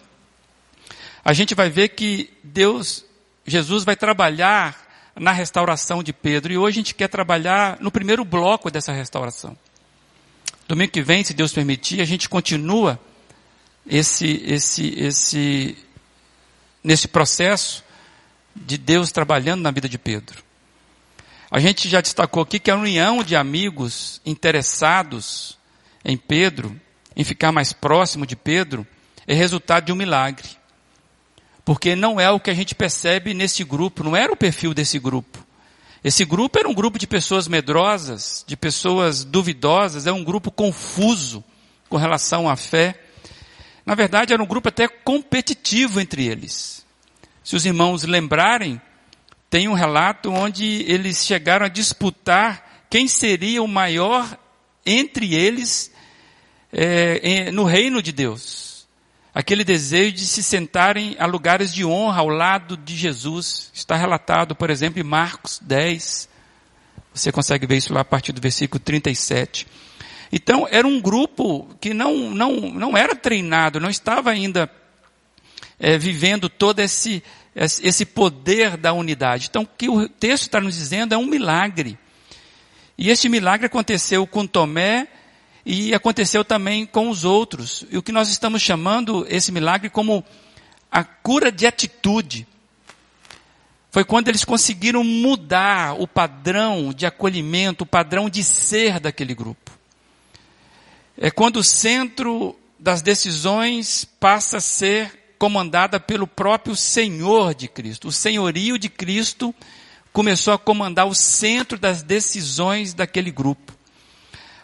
a 1.25 1.33
gente 1.33 1.55
vai 1.55 1.71
ver 1.71 1.89
que 1.91 2.31
Deus, 2.43 3.05
Jesus 3.47 3.85
vai 3.85 3.97
trabalhar 3.97 4.85
na 5.17 5.33
restauração 5.33 6.03
de 6.03 6.13
Pedro. 6.13 6.53
E 6.53 6.59
hoje 6.59 6.79
a 6.79 6.81
gente 6.83 6.95
quer 6.95 7.09
trabalhar 7.09 7.79
no 7.81 7.91
primeiro 7.91 8.25
bloco 8.25 8.71
dessa 8.71 8.93
restauração. 8.93 9.57
Domingo 10.69 10.93
que 10.93 11.03
vem, 11.03 11.25
se 11.25 11.35
Deus 11.35 11.53
permitir, 11.53 12.01
a 12.01 12.05
gente 12.05 12.29
continua 12.29 12.99
esse, 13.87 14.43
esse, 14.47 14.95
esse, 14.99 15.77
nesse 16.85 17.09
processo 17.09 17.83
de 18.55 18.79
Deus 18.79 19.11
trabalhando 19.11 19.63
na 19.63 19.71
vida 19.71 19.89
de 19.89 19.99
Pedro. 19.99 20.45
A 21.51 21.59
gente 21.59 21.89
já 21.89 22.01
destacou 22.01 22.43
aqui 22.43 22.59
que 22.59 22.71
a 22.71 22.77
união 22.77 23.23
de 23.23 23.35
amigos 23.35 24.21
interessados 24.27 25.59
em 26.05 26.17
Pedro, 26.17 26.79
em 27.17 27.25
ficar 27.25 27.51
mais 27.51 27.73
próximo 27.73 28.27
de 28.27 28.37
Pedro, 28.37 28.87
é 29.27 29.35
resultado 29.35 29.87
de 29.87 29.93
um 29.93 29.97
milagre. 29.97 30.49
Porque 31.65 31.97
não 31.97 32.21
é 32.21 32.31
o 32.31 32.39
que 32.39 32.51
a 32.51 32.55
gente 32.55 32.75
percebe 32.75 33.33
nesse 33.33 33.65
grupo, 33.65 34.05
não 34.05 34.15
era 34.15 34.33
o 34.33 34.37
perfil 34.37 34.75
desse 34.75 34.99
grupo. 34.99 35.45
Esse 36.03 36.25
grupo 36.25 36.59
era 36.59 36.69
um 36.69 36.75
grupo 36.75 36.99
de 36.99 37.07
pessoas 37.07 37.49
medrosas, 37.49 38.45
de 38.47 38.57
pessoas 38.57 39.25
duvidosas, 39.25 40.07
é 40.07 40.13
um 40.13 40.23
grupo 40.23 40.51
confuso 40.51 41.43
com 41.89 41.97
relação 41.97 42.47
à 42.47 42.57
fé. 42.57 43.01
Na 43.85 43.95
verdade, 43.95 44.33
era 44.33 44.43
um 44.43 44.47
grupo 44.47 44.69
até 44.69 44.89
competitivo 44.89 46.01
entre 46.01 46.27
eles. 46.27 46.85
Se 47.43 47.55
os 47.55 47.67
irmãos 47.67 48.05
lembrarem, 48.05 48.81
tem 49.51 49.69
um 49.69 49.75
relato 49.75 50.31
onde 50.31 50.85
eles 50.89 51.25
chegaram 51.25 51.67
a 51.67 51.69
disputar 51.69 52.87
quem 52.89 53.07
seria 53.07 53.63
o 53.63 53.69
maior 53.69 54.39
entre 54.87 55.35
eles 55.35 55.93
é, 56.73 57.51
no 57.51 57.65
reino 57.65 58.03
de 58.03 58.13
Deus. 58.13 58.87
Aquele 59.35 59.65
desejo 59.65 60.13
de 60.13 60.27
se 60.27 60.43
sentarem 60.43 61.17
a 61.19 61.27
lugares 61.27 61.75
de 61.75 61.85
honra 61.85 62.21
ao 62.21 62.29
lado 62.29 62.77
de 62.77 62.97
Jesus. 62.97 63.71
Está 63.75 63.97
relatado, 63.97 64.55
por 64.55 64.71
exemplo, 64.71 65.01
em 65.01 65.05
Marcos 65.05 65.59
10. 65.61 66.29
Você 67.13 67.33
consegue 67.33 67.67
ver 67.67 67.77
isso 67.77 67.93
lá 67.93 68.01
a 68.01 68.05
partir 68.05 68.33
do 68.33 68.41
versículo 68.41 68.79
37. 68.79 69.67
Então, 70.37 70.67
era 70.69 70.85
um 70.85 71.01
grupo 71.01 71.69
que 71.81 71.95
não, 71.95 72.29
não, 72.29 72.57
não 72.57 72.97
era 72.97 73.15
treinado, 73.15 73.79
não 73.79 73.89
estava 73.89 74.33
ainda 74.33 74.69
é, 75.79 75.97
vivendo 75.97 76.49
todo 76.49 76.81
esse, 76.81 77.23
esse 77.55 78.05
poder 78.05 78.77
da 78.77 78.93
unidade. 78.93 79.47
Então, 79.49 79.63
o 79.63 79.67
que 79.79 79.89
o 79.89 80.09
texto 80.09 80.43
está 80.43 80.61
nos 80.61 80.75
dizendo 80.75 81.15
é 81.15 81.17
um 81.17 81.25
milagre. 81.25 81.97
E 82.99 83.11
este 83.11 83.29
milagre 83.29 83.67
aconteceu 83.67 84.27
com 84.27 84.45
Tomé 84.45 85.07
e 85.65 85.95
aconteceu 85.95 86.45
também 86.45 86.85
com 86.85 87.11
os 87.11 87.25
outros. 87.25 87.87
E 87.89 87.97
o 87.97 88.03
que 88.03 88.11
nós 88.11 88.29
estamos 88.29 88.61
chamando 88.61 89.25
esse 89.31 89.53
milagre 89.53 89.89
como 89.89 90.25
a 90.91 91.05
cura 91.05 91.53
de 91.53 91.65
atitude. 91.65 92.45
Foi 93.93 94.05
quando 94.05 94.27
eles 94.27 94.45
conseguiram 94.45 95.05
mudar 95.05 95.95
o 95.95 96.09
padrão 96.09 96.93
de 96.93 97.07
acolhimento, 97.07 97.85
o 97.85 97.87
padrão 97.87 98.29
de 98.29 98.43
ser 98.43 98.99
daquele 98.99 99.33
grupo. 99.33 99.64
É 101.17 101.31
quando 101.31 101.59
o 101.59 101.65
centro 101.65 102.59
das 102.79 103.01
decisões 103.01 104.05
passa 104.05 104.59
a 104.59 104.61
ser 104.61 105.37
comandada 105.39 106.01
pelo 106.01 106.27
próprio 106.27 106.75
Senhor 106.75 107.55
de 107.55 107.69
Cristo. 107.69 108.09
O 108.09 108.13
senhorio 108.13 108.79
de 108.79 108.89
Cristo 108.89 109.55
começou 110.13 110.55
a 110.55 110.59
comandar 110.59 111.07
o 111.07 111.15
centro 111.15 111.79
das 111.79 112.03
decisões 112.03 112.95
daquele 112.95 113.31
grupo. 113.31 113.75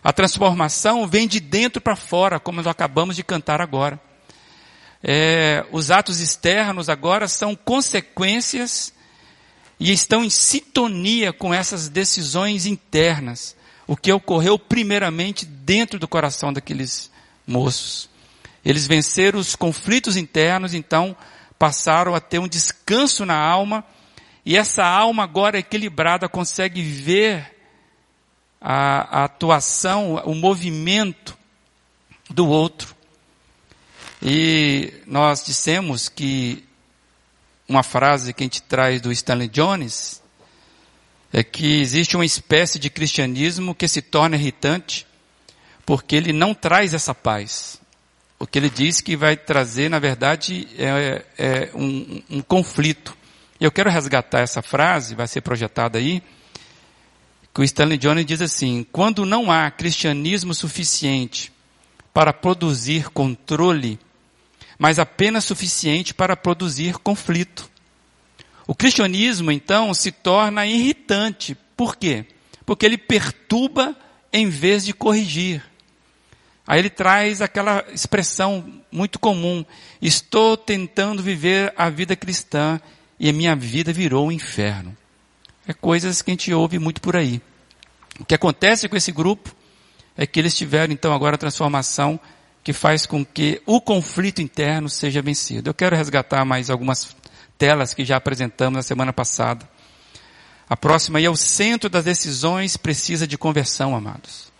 A 0.03 0.13
transformação 0.13 1.07
vem 1.07 1.29
de 1.29 1.41
dentro 1.41 1.81
para 1.81 1.95
fora, 1.95 2.41
como 2.41 2.57
nós 2.57 2.67
acabamos 2.67 3.17
de 3.17 3.23
cantar 3.23 3.61
agora. 3.61 4.01
É, 5.03 5.65
os 5.73 5.91
atos 5.91 6.21
externos 6.21 6.89
agora 6.89 7.29
são 7.29 7.55
consequências 7.55 8.93
e 9.79 9.93
estão 9.93 10.23
em 10.23 10.31
sintonia 10.31 11.33
com 11.33 11.53
essas 11.55 11.89
decisões 11.89 12.67
internas, 12.67 13.57
o 13.91 13.97
que 13.97 14.13
ocorreu 14.13 14.57
primeiramente 14.57 15.45
dentro 15.45 15.99
do 15.99 16.07
coração 16.07 16.53
daqueles 16.53 17.11
moços. 17.45 18.09
Eles 18.65 18.87
venceram 18.87 19.41
os 19.41 19.57
conflitos 19.57 20.17
internos, 20.17 20.75
então 20.75 21.17
passaram 21.59 22.15
a 22.15 22.21
ter 22.21 22.39
um 22.39 22.47
descanso 22.47 23.27
na 23.27 23.37
alma, 23.37 23.85
e 24.47 24.57
essa 24.57 24.85
alma 24.87 25.25
agora 25.25 25.59
equilibrada 25.59 26.29
consegue 26.29 26.81
ver 26.81 27.53
a, 28.61 29.23
a 29.23 29.25
atuação, 29.25 30.23
o 30.25 30.37
movimento 30.37 31.37
do 32.31 32.47
outro. 32.47 32.95
E 34.23 35.03
nós 35.05 35.45
dissemos 35.45 36.09
que 36.09 36.65
uma 37.69 37.83
frase 37.83 38.33
que 38.33 38.45
a 38.45 38.47
gente 38.47 38.63
traz 38.63 39.01
do 39.01 39.11
Stanley 39.11 39.49
Jones 39.49 40.23
é 41.33 41.43
que 41.43 41.81
existe 41.81 42.17
uma 42.17 42.25
espécie 42.25 42.79
de 42.79 42.91
cristianismo 42.91 43.75
que 43.75 43.87
se 43.87 44.03
torna 44.03 44.37
irritante 44.37 45.07
porque 45.87 46.17
ele 46.17 46.33
não 46.33 46.55
traz 46.55 46.95
essa 46.95 47.15
paz 47.15 47.81
o 48.41 48.47
que 48.47 48.59
ele 48.59 48.71
diz 48.71 49.03
que 49.03 49.15
vai 49.15 49.37
trazer, 49.37 49.91
na 49.91 49.99
verdade, 49.99 50.67
é, 50.79 51.25
é 51.37 51.71
um, 51.75 52.23
um, 52.31 52.41
conflito. 52.41 53.15
Eu 53.61 53.71
quero 53.71 53.91
resgatar 53.91 54.41
essa 54.41 54.63
frase, 54.63 55.15
vai 55.15 55.29
ser 55.29 55.43
projetada 55.43 55.99
aí, 55.99 56.23
que 57.53 57.61
o 57.61 57.65
Stanley 57.65 57.99
Jones 57.99 58.25
diz 58.25 58.41
assim, 58.41 58.87
quando 58.91 59.27
não 59.27 59.53
há 59.53 59.71
cristianismo 59.71 60.55
suficiente 60.55 61.53
para 62.15 62.33
produzir 62.33 63.11
controle, 63.11 64.01
mas 64.79 64.99
apenas 64.99 65.45
suficiente 65.45 66.15
para 66.15 66.35
produzir 66.35 66.95
conflito. 66.95 67.70
O 68.71 68.75
cristianismo, 68.77 69.51
então, 69.51 69.93
se 69.93 70.13
torna 70.13 70.65
irritante. 70.65 71.57
Por 71.77 71.97
quê? 71.97 72.25
Porque 72.65 72.87
ele 72.87 72.97
perturba 72.97 73.97
em 74.33 74.49
vez 74.49 74.85
de 74.85 74.95
corrigir. 74.95 75.61
Aí 76.65 76.79
ele 76.79 76.89
traz 76.89 77.43
aquela 77.43 77.85
expressão 77.93 78.81
muito 78.93 79.19
comum: 79.19 79.65
estou 80.01 80.57
tentando 80.57 81.21
viver 81.21 81.75
a 81.77 81.91
vida 81.91 82.15
cristã 82.15 82.81
e 83.19 83.29
a 83.29 83.33
minha 83.33 83.57
vida 83.57 83.93
virou 83.93 84.29
um 84.29 84.31
inferno. 84.31 84.97
É 85.67 85.73
coisas 85.73 86.23
que 86.23 86.31
a 86.31 86.35
gente 86.35 86.55
ouve 86.55 86.79
muito 86.79 87.01
por 87.01 87.17
aí. 87.17 87.43
O 88.21 88.25
que 88.25 88.37
acontece 88.37 88.89
com 88.89 88.97
esse 88.97 89.11
grupo 89.11 89.53
é 90.17 90.29
que 90.29 90.39
eles 90.39 90.57
tiveram 90.57 90.93
então 90.93 91.13
agora 91.13 91.35
a 91.35 91.39
transformação 91.39 92.21
que 92.63 92.73
faz 92.73 93.05
com 93.05 93.25
que 93.25 93.61
o 93.67 93.81
conflito 93.81 94.41
interno 94.41 94.89
seja 94.89 95.21
vencido. 95.21 95.71
Eu 95.71 95.75
quero 95.75 95.97
resgatar 95.97 96.45
mais 96.45 96.71
algumas 96.71 97.17
telas 97.61 97.93
que 97.93 98.07
já 98.07 98.17
apresentamos 98.17 98.79
na 98.79 98.83
semana 98.83 99.13
passada. 99.13 99.69
A 100.67 100.75
próxima 100.75 101.19
aí 101.19 101.27
é 101.27 101.31
o 101.31 101.37
centro 101.37 101.91
das 101.91 102.05
decisões 102.05 102.79
precisa 102.79 103.27
de 103.27 103.37
conversão, 103.37 103.95
amados. 103.95 104.51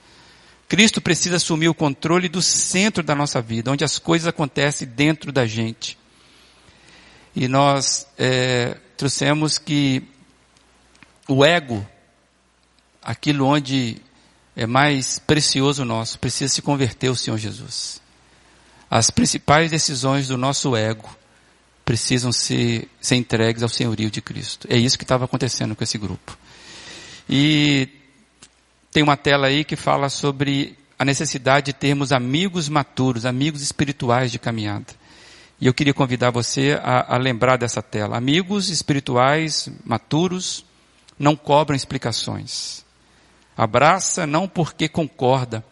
Cristo 0.69 1.01
precisa 1.01 1.37
assumir 1.37 1.69
o 1.69 1.75
controle 1.75 2.29
do 2.29 2.43
centro 2.43 3.03
da 3.03 3.15
nossa 3.15 3.41
vida, 3.41 3.73
onde 3.73 3.85
as 3.85 3.99
coisas 3.99 4.29
acontecem 4.29 4.87
dentro 4.87 5.33
da 5.33 5.47
gente. 5.47 5.99
E 7.35 7.49
nós 7.49 8.07
é, 8.19 8.77
trouxemos 8.99 9.57
que 9.57 10.03
o 11.27 11.43
ego, 11.43 11.87
aquilo 13.03 13.47
onde 13.47 13.97
é 14.55 14.67
mais 14.67 15.19
precioso 15.19 15.87
nosso, 15.87 16.19
precisa 16.19 16.53
se 16.53 16.61
converter 16.61 17.09
ao 17.09 17.17
Senhor 17.17 17.39
Jesus. 17.39 18.03
As 18.91 19.11
principais 19.11 19.71
decisões 19.71 20.29
do 20.29 20.37
nosso 20.37 20.77
ego 20.77 21.19
precisam 21.85 22.33
ser, 22.33 22.89
ser 23.01 23.17
entregues 23.17 23.63
ao 23.63 23.69
senhorio 23.69 24.11
de 24.11 24.21
Cristo. 24.21 24.67
É 24.71 24.77
isso 24.77 24.99
que 24.99 25.05
estava 25.05 25.25
acontecendo 25.25 25.75
com 25.75 25.83
esse 25.83 25.99
grupo. 25.99 26.37
E 27.29 27.89
tem 28.93 29.03
uma 29.03 29.17
tela 29.17 29.47
aí 29.47 29.65
que 29.65 29.77
fala 29.77 30.09
sobre 30.09 30.77
a 30.99 31.05
necessidade 31.05 31.67
de 31.67 31.73
termos 31.73 32.13
amigos 32.13 32.69
maturos, 32.69 33.25
amigos 33.25 33.63
espirituais 33.63 34.31
de 34.31 34.39
caminhada. 34.39 34.87
E 35.61 35.67
eu 35.67 35.75
queria 35.75 35.95
convidar 35.95 36.31
você 36.31 36.79
a, 36.83 37.15
a 37.15 37.19
lembrar 37.19 37.57
dessa 37.57 37.83
tela. 37.83 38.17
Amigos 38.17 38.69
espirituais 38.69 39.69
maturos 39.85 40.65
não 41.19 41.37
cobram 41.37 41.77
explicações. 41.77 42.85
Abraça 43.57 44.27
não 44.27 44.49
porque 44.49 44.89
concorda, 44.89 45.63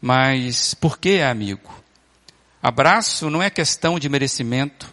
mas 0.00 0.72
porque 0.72 1.10
é 1.10 1.26
amigo. 1.26 1.70
Abraço 2.62 3.28
não 3.28 3.42
é 3.42 3.50
questão 3.50 3.98
de 3.98 4.08
merecimento. 4.08 4.92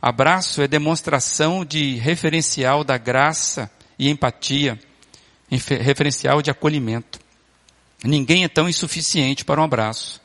Abraço 0.00 0.62
é 0.62 0.68
demonstração 0.68 1.64
de 1.64 1.96
referencial 1.96 2.84
da 2.84 2.96
graça 2.96 3.70
e 3.98 4.08
empatia, 4.08 4.78
referencial 5.50 6.40
de 6.40 6.50
acolhimento. 6.50 7.18
Ninguém 8.04 8.44
é 8.44 8.48
tão 8.48 8.68
insuficiente 8.68 9.44
para 9.44 9.60
um 9.60 9.64
abraço, 9.64 10.20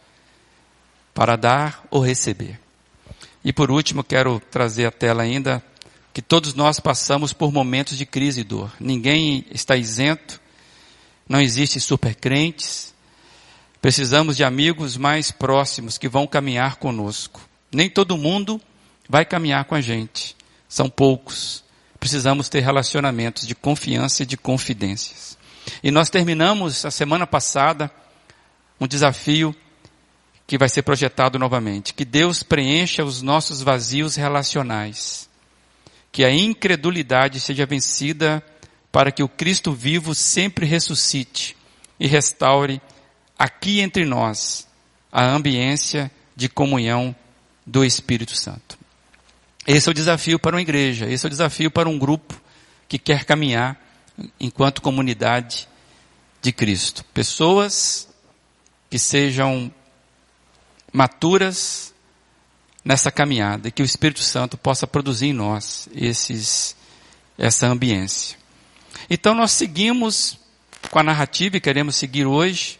para 1.13 1.35
dar 1.35 1.83
ou 1.89 2.01
receber. 2.01 2.59
E 3.43 3.51
por 3.51 3.71
último, 3.71 4.03
quero 4.03 4.39
trazer 4.51 4.85
à 4.85 4.91
tela 4.91 5.23
ainda 5.23 5.63
que 6.13 6.21
todos 6.21 6.53
nós 6.53 6.79
passamos 6.79 7.33
por 7.33 7.51
momentos 7.51 7.97
de 7.97 8.05
crise 8.05 8.41
e 8.41 8.43
dor. 8.43 8.71
Ninguém 8.79 9.43
está 9.49 9.75
isento, 9.75 10.39
não 11.27 11.41
existe 11.41 11.79
supercrentes. 11.79 12.93
Precisamos 13.81 14.37
de 14.37 14.43
amigos 14.43 14.95
mais 14.95 15.31
próximos 15.31 15.97
que 15.97 16.07
vão 16.07 16.27
caminhar 16.27 16.75
conosco. 16.75 17.41
Nem 17.71 17.89
todo 17.89 18.15
mundo 18.15 18.61
vai 19.07 19.25
caminhar 19.25 19.65
com 19.65 19.75
a 19.75 19.81
gente. 19.81 20.36
São 20.67 20.89
poucos. 20.89 21.63
Precisamos 22.00 22.50
ter 22.50 22.62
relacionamentos 22.62 23.48
de 23.48 23.55
confiança 23.55 24.24
e 24.24 24.25
de 24.25 24.38
confidências. 24.38 25.38
E 25.81 25.91
nós 25.91 26.10
terminamos 26.10 26.86
a 26.86 26.91
semana 26.91 27.25
passada 27.25 27.91
um 28.79 28.88
desafio 28.88 29.55
que 30.45 30.57
vai 30.57 30.67
ser 30.67 30.81
projetado 30.81 31.39
novamente. 31.39 31.93
Que 31.93 32.03
Deus 32.03 32.43
preencha 32.43 33.03
os 33.03 33.22
nossos 33.22 33.62
vazios 33.62 34.15
relacionais. 34.15 35.29
Que 36.12 36.24
a 36.24 36.33
incredulidade 36.33 37.39
seja 37.39 37.65
vencida 37.65 38.43
para 38.91 39.12
que 39.12 39.24
o 39.24 39.29
Cristo 39.29 39.72
vivo 39.72 40.13
sempre 40.13 40.65
ressuscite 40.65 41.57
e 42.00 42.07
restaure 42.07 42.81
aqui 43.38 43.79
entre 43.79 44.05
nós 44.05 44.67
a 45.12 45.25
ambiência 45.25 46.12
de 46.36 46.50
comunhão 46.50 47.15
do 47.65 47.83
Espírito 47.83 48.36
Santo. 48.36 48.77
Esse 49.65 49.88
é 49.88 49.91
o 49.91 49.93
desafio 49.93 50.38
para 50.38 50.55
uma 50.55 50.62
igreja, 50.62 51.10
esse 51.10 51.25
é 51.25 51.27
o 51.27 51.29
desafio 51.29 51.72
para 51.72 51.88
um 51.88 51.98
grupo 51.98 52.39
que 52.88 53.00
quer 53.00 53.24
caminhar 53.24 53.79
enquanto 54.39 54.82
comunidade 54.82 55.67
de 56.41 56.51
Cristo. 56.51 57.03
Pessoas 57.13 58.10
que 58.89 59.00
sejam 59.00 59.72
maturas 60.91 61.93
nessa 62.84 63.10
caminhada 63.10 63.70
e 63.70 63.72
que 63.72 63.82
o 63.82 63.86
Espírito 63.86 64.22
Santo 64.22 64.58
possa 64.58 64.86
produzir 64.86 65.27
em 65.27 65.34
nós 65.34 65.88
esses, 65.96 66.75
essa 67.38 67.65
ambiência. 67.67 68.38
Então 69.10 69.34
nós 69.34 69.51
seguimos 69.51 70.38
com 70.91 71.00
a 71.00 71.03
narrativa 71.03 71.58
e 71.58 71.62
queremos 71.62 71.96
seguir 71.96 72.25
hoje. 72.25 72.79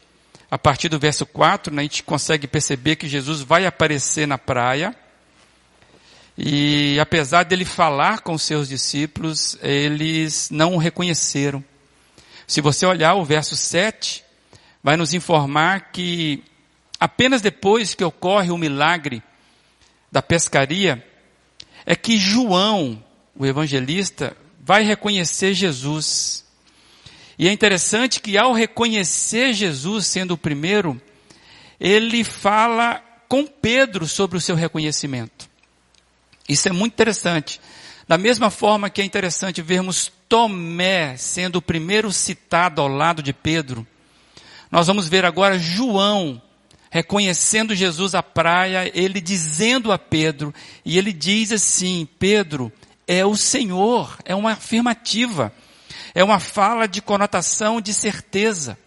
A 0.52 0.58
partir 0.58 0.88
do 0.90 1.00
verso 1.00 1.26
4, 1.26 1.74
né, 1.74 1.82
a 1.82 1.84
gente 1.84 2.04
consegue 2.04 2.46
perceber 2.46 2.98
que 2.98 3.08
Jesus 3.08 3.42
vai 3.42 3.66
aparecer 3.66 4.28
na 4.28 4.38
praia 4.38 4.96
e 6.38 7.00
apesar 7.00 7.44
dele 7.44 7.66
falar 7.66 8.22
com 8.22 8.38
seus 8.38 8.68
discípulos, 8.68 9.58
eles 9.62 10.50
não 10.50 10.74
o 10.74 10.78
reconheceram. 10.78 11.64
Se 12.48 12.60
você 12.60 12.86
olhar 12.86 13.16
o 13.16 13.24
verso 13.24 13.56
7, 13.56 14.24
vai 14.82 14.98
nos 14.98 15.14
informar 15.14 15.92
que 15.92 16.44
apenas 17.00 17.42
depois 17.42 17.94
que 17.94 18.04
ocorre 18.04 18.50
o 18.50 18.58
milagre 18.58 19.22
da 20.12 20.22
pescaria, 20.22 21.06
é 21.86 21.96
que 21.96 22.18
João, 22.18 23.04
o 23.36 23.46
evangelista, 23.46 24.36
vai 24.60 24.84
reconhecer 24.84 25.54
Jesus. 25.54 26.46
E 27.38 27.48
é 27.48 27.52
interessante 27.52 28.20
que 28.20 28.38
ao 28.38 28.54
reconhecer 28.54 29.54
Jesus 29.54 30.08
sendo 30.08 30.32
o 30.36 30.38
primeiro, 30.38 31.00
ele 31.80 32.24
fala 32.24 33.04
com 33.28 33.46
Pedro 33.46 34.08
sobre 34.08 34.38
o 34.38 34.42
seu 34.42 34.56
reconhecimento. 34.56 35.53
Isso 36.48 36.68
é 36.68 36.72
muito 36.72 36.94
interessante. 36.94 37.60
Da 38.08 38.18
mesma 38.18 38.50
forma 38.50 38.90
que 38.90 39.02
é 39.02 39.06
interessante 39.06 39.62
vermos 39.62 40.12
Tomé 40.28 41.16
sendo 41.16 41.58
o 41.58 41.62
primeiro 41.62 42.12
citado 42.12 42.82
ao 42.82 42.88
lado 42.88 43.22
de 43.22 43.32
Pedro, 43.32 43.86
nós 44.72 44.88
vamos 44.88 45.08
ver 45.08 45.24
agora 45.24 45.60
João 45.60 46.42
reconhecendo 46.90 47.74
Jesus 47.74 48.14
à 48.14 48.22
praia, 48.22 48.92
ele 48.94 49.20
dizendo 49.20 49.92
a 49.92 49.98
Pedro, 49.98 50.54
e 50.86 50.98
ele 50.98 51.12
diz 51.12 51.52
assim: 51.52 52.08
Pedro, 52.20 52.72
é 53.08 53.26
o 53.26 53.36
Senhor, 53.36 54.18
é 54.26 54.36
uma 54.36 54.52
afirmativa, 54.52 55.52
é 56.14 56.24
uma 56.24 56.40
fala 56.40 56.88
de 56.88 57.02
conotação 57.02 57.82
de 57.82 57.94
certeza. 57.94 58.78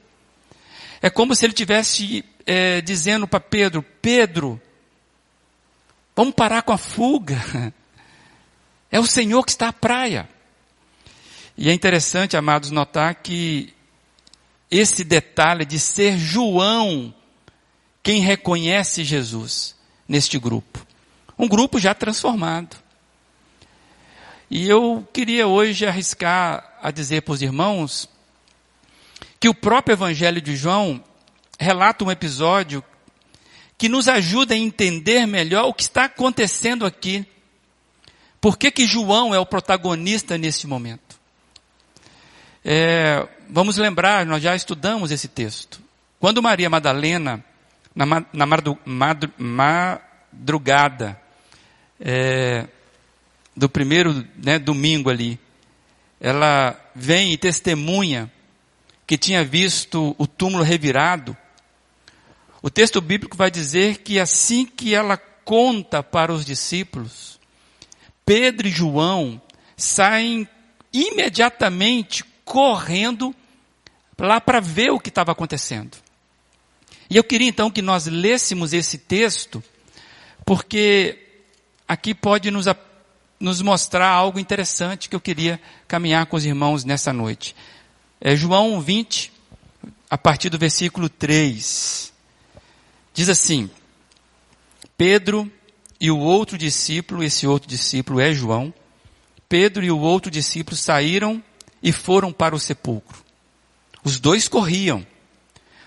É 1.02 1.10
como 1.10 1.34
se 1.34 1.44
ele 1.44 1.52
tivesse 1.52 2.24
é, 2.46 2.80
dizendo 2.80 3.26
para 3.26 3.40
Pedro: 3.40 3.84
Pedro, 4.00 4.60
Vamos 6.16 6.34
parar 6.34 6.62
com 6.62 6.72
a 6.72 6.78
fuga. 6.78 7.72
É 8.90 8.98
o 8.98 9.06
Senhor 9.06 9.44
que 9.44 9.50
está 9.50 9.68
à 9.68 9.72
praia. 9.72 10.28
E 11.58 11.68
é 11.68 11.72
interessante, 11.72 12.36
amados, 12.36 12.70
notar 12.70 13.16
que 13.16 13.74
esse 14.70 15.04
detalhe 15.04 15.64
de 15.64 15.78
ser 15.78 16.16
João 16.16 17.14
quem 18.02 18.20
reconhece 18.20 19.02
Jesus 19.02 19.74
neste 20.08 20.38
grupo. 20.38 20.86
Um 21.36 21.48
grupo 21.48 21.78
já 21.80 21.92
transformado. 21.92 22.76
E 24.48 24.68
eu 24.68 25.06
queria 25.12 25.48
hoje 25.48 25.84
arriscar 25.84 26.78
a 26.80 26.92
dizer 26.92 27.22
para 27.22 27.34
os 27.34 27.42
irmãos 27.42 28.08
que 29.40 29.48
o 29.48 29.54
próprio 29.54 29.94
Evangelho 29.94 30.40
de 30.40 30.54
João 30.54 31.02
relata 31.58 32.04
um 32.04 32.10
episódio 32.10 32.82
que 33.78 33.88
nos 33.88 34.08
ajuda 34.08 34.54
a 34.54 34.58
entender 34.58 35.26
melhor 35.26 35.66
o 35.66 35.74
que 35.74 35.82
está 35.82 36.04
acontecendo 36.04 36.86
aqui. 36.86 37.26
Por 38.40 38.56
que, 38.56 38.70
que 38.70 38.86
João 38.86 39.34
é 39.34 39.38
o 39.38 39.46
protagonista 39.46 40.38
nesse 40.38 40.66
momento? 40.66 41.18
É, 42.64 43.26
vamos 43.48 43.76
lembrar, 43.76 44.26
nós 44.26 44.42
já 44.42 44.54
estudamos 44.56 45.10
esse 45.10 45.28
texto. 45.28 45.80
Quando 46.18 46.42
Maria 46.42 46.70
Madalena, 46.70 47.44
na, 47.94 48.24
na 48.32 48.46
madru, 48.46 48.78
madru, 48.84 49.32
madrugada 49.38 51.20
é, 52.00 52.66
do 53.56 53.68
primeiro 53.68 54.26
né, 54.36 54.58
domingo 54.58 55.10
ali, 55.10 55.38
ela 56.20 56.78
vem 56.94 57.32
e 57.32 57.36
testemunha 57.36 58.30
que 59.06 59.16
tinha 59.16 59.44
visto 59.44 60.16
o 60.18 60.26
túmulo 60.26 60.64
revirado, 60.64 61.36
o 62.66 62.70
texto 62.70 63.00
bíblico 63.00 63.36
vai 63.36 63.48
dizer 63.48 63.98
que 63.98 64.18
assim 64.18 64.66
que 64.66 64.92
ela 64.92 65.16
conta 65.16 66.02
para 66.02 66.32
os 66.32 66.44
discípulos, 66.44 67.38
Pedro 68.24 68.66
e 68.66 68.72
João 68.72 69.40
saem 69.76 70.48
imediatamente 70.92 72.24
correndo 72.44 73.32
lá 74.18 74.40
para 74.40 74.58
ver 74.58 74.90
o 74.90 74.98
que 74.98 75.10
estava 75.10 75.30
acontecendo. 75.30 75.96
E 77.08 77.16
eu 77.16 77.22
queria 77.22 77.46
então 77.46 77.70
que 77.70 77.80
nós 77.80 78.08
lêssemos 78.08 78.72
esse 78.72 78.98
texto, 78.98 79.62
porque 80.44 81.24
aqui 81.86 82.16
pode 82.16 82.50
nos, 82.50 82.66
nos 83.38 83.62
mostrar 83.62 84.08
algo 84.08 84.40
interessante 84.40 85.08
que 85.08 85.14
eu 85.14 85.20
queria 85.20 85.60
caminhar 85.86 86.26
com 86.26 86.36
os 86.36 86.44
irmãos 86.44 86.82
nessa 86.82 87.12
noite. 87.12 87.54
É 88.20 88.34
João 88.34 88.80
20, 88.80 89.32
a 90.10 90.18
partir 90.18 90.50
do 90.50 90.58
versículo 90.58 91.08
3. 91.08 92.15
Diz 93.16 93.30
assim: 93.30 93.70
Pedro 94.96 95.50
e 95.98 96.10
o 96.10 96.18
outro 96.18 96.58
discípulo, 96.58 97.24
esse 97.24 97.46
outro 97.46 97.66
discípulo 97.66 98.20
é 98.20 98.30
João, 98.30 98.74
Pedro 99.48 99.82
e 99.82 99.90
o 99.90 99.98
outro 99.98 100.30
discípulo 100.30 100.76
saíram 100.76 101.42
e 101.82 101.92
foram 101.92 102.30
para 102.30 102.54
o 102.54 102.60
sepulcro. 102.60 103.24
Os 104.04 104.20
dois 104.20 104.48
corriam, 104.48 105.04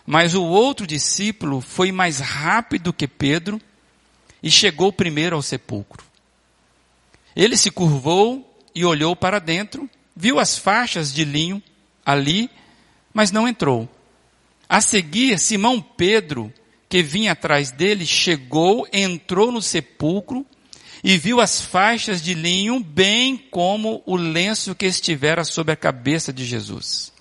mas 0.08 0.34
o 0.34 0.44
outro 0.44 0.88
discípulo 0.88 1.62
foi 1.62 1.92
mais 1.92 2.20
rápido 2.20 2.92
que 2.92 3.08
Pedro 3.08 3.62
e 4.42 4.50
chegou 4.50 4.92
primeiro 4.92 5.36
ao 5.36 5.44
sepulcro. 5.44 6.04
Ele 7.36 7.56
se 7.56 7.70
curvou 7.70 8.60
e 8.74 8.84
olhou 8.84 9.16
para 9.16 9.38
dentro, 9.38 9.88
viu 10.16 10.40
as 10.40 10.58
faixas 10.58 11.14
de 11.14 11.24
linho 11.24 11.62
ali, 12.04 12.50
mas 13.14 13.32
não 13.32 13.48
entrou. 13.48 13.88
A 14.68 14.82
seguir, 14.82 15.38
Simão 15.38 15.80
Pedro 15.80 16.52
que 16.90 17.04
vinha 17.04 17.34
atrás 17.34 17.70
dele 17.70 18.06
chegou, 18.06 18.88
entrou 18.92 19.52
no 19.52 19.62
sepulcro 19.62 20.44
e 21.04 21.18
viu 21.18 21.40
as 21.40 21.62
faixas 21.62 22.22
de 22.22 22.34
linho, 22.34 22.80
bem 22.80 23.38
como 23.38 24.02
o 24.06 24.18
lenço 24.18 24.76
que 24.76 24.88
estivera 24.88 25.44
sobre 25.44 25.72
a 25.72 25.78
cabeça 25.78 26.34
de 26.34 26.44
Jesus. 26.44 27.14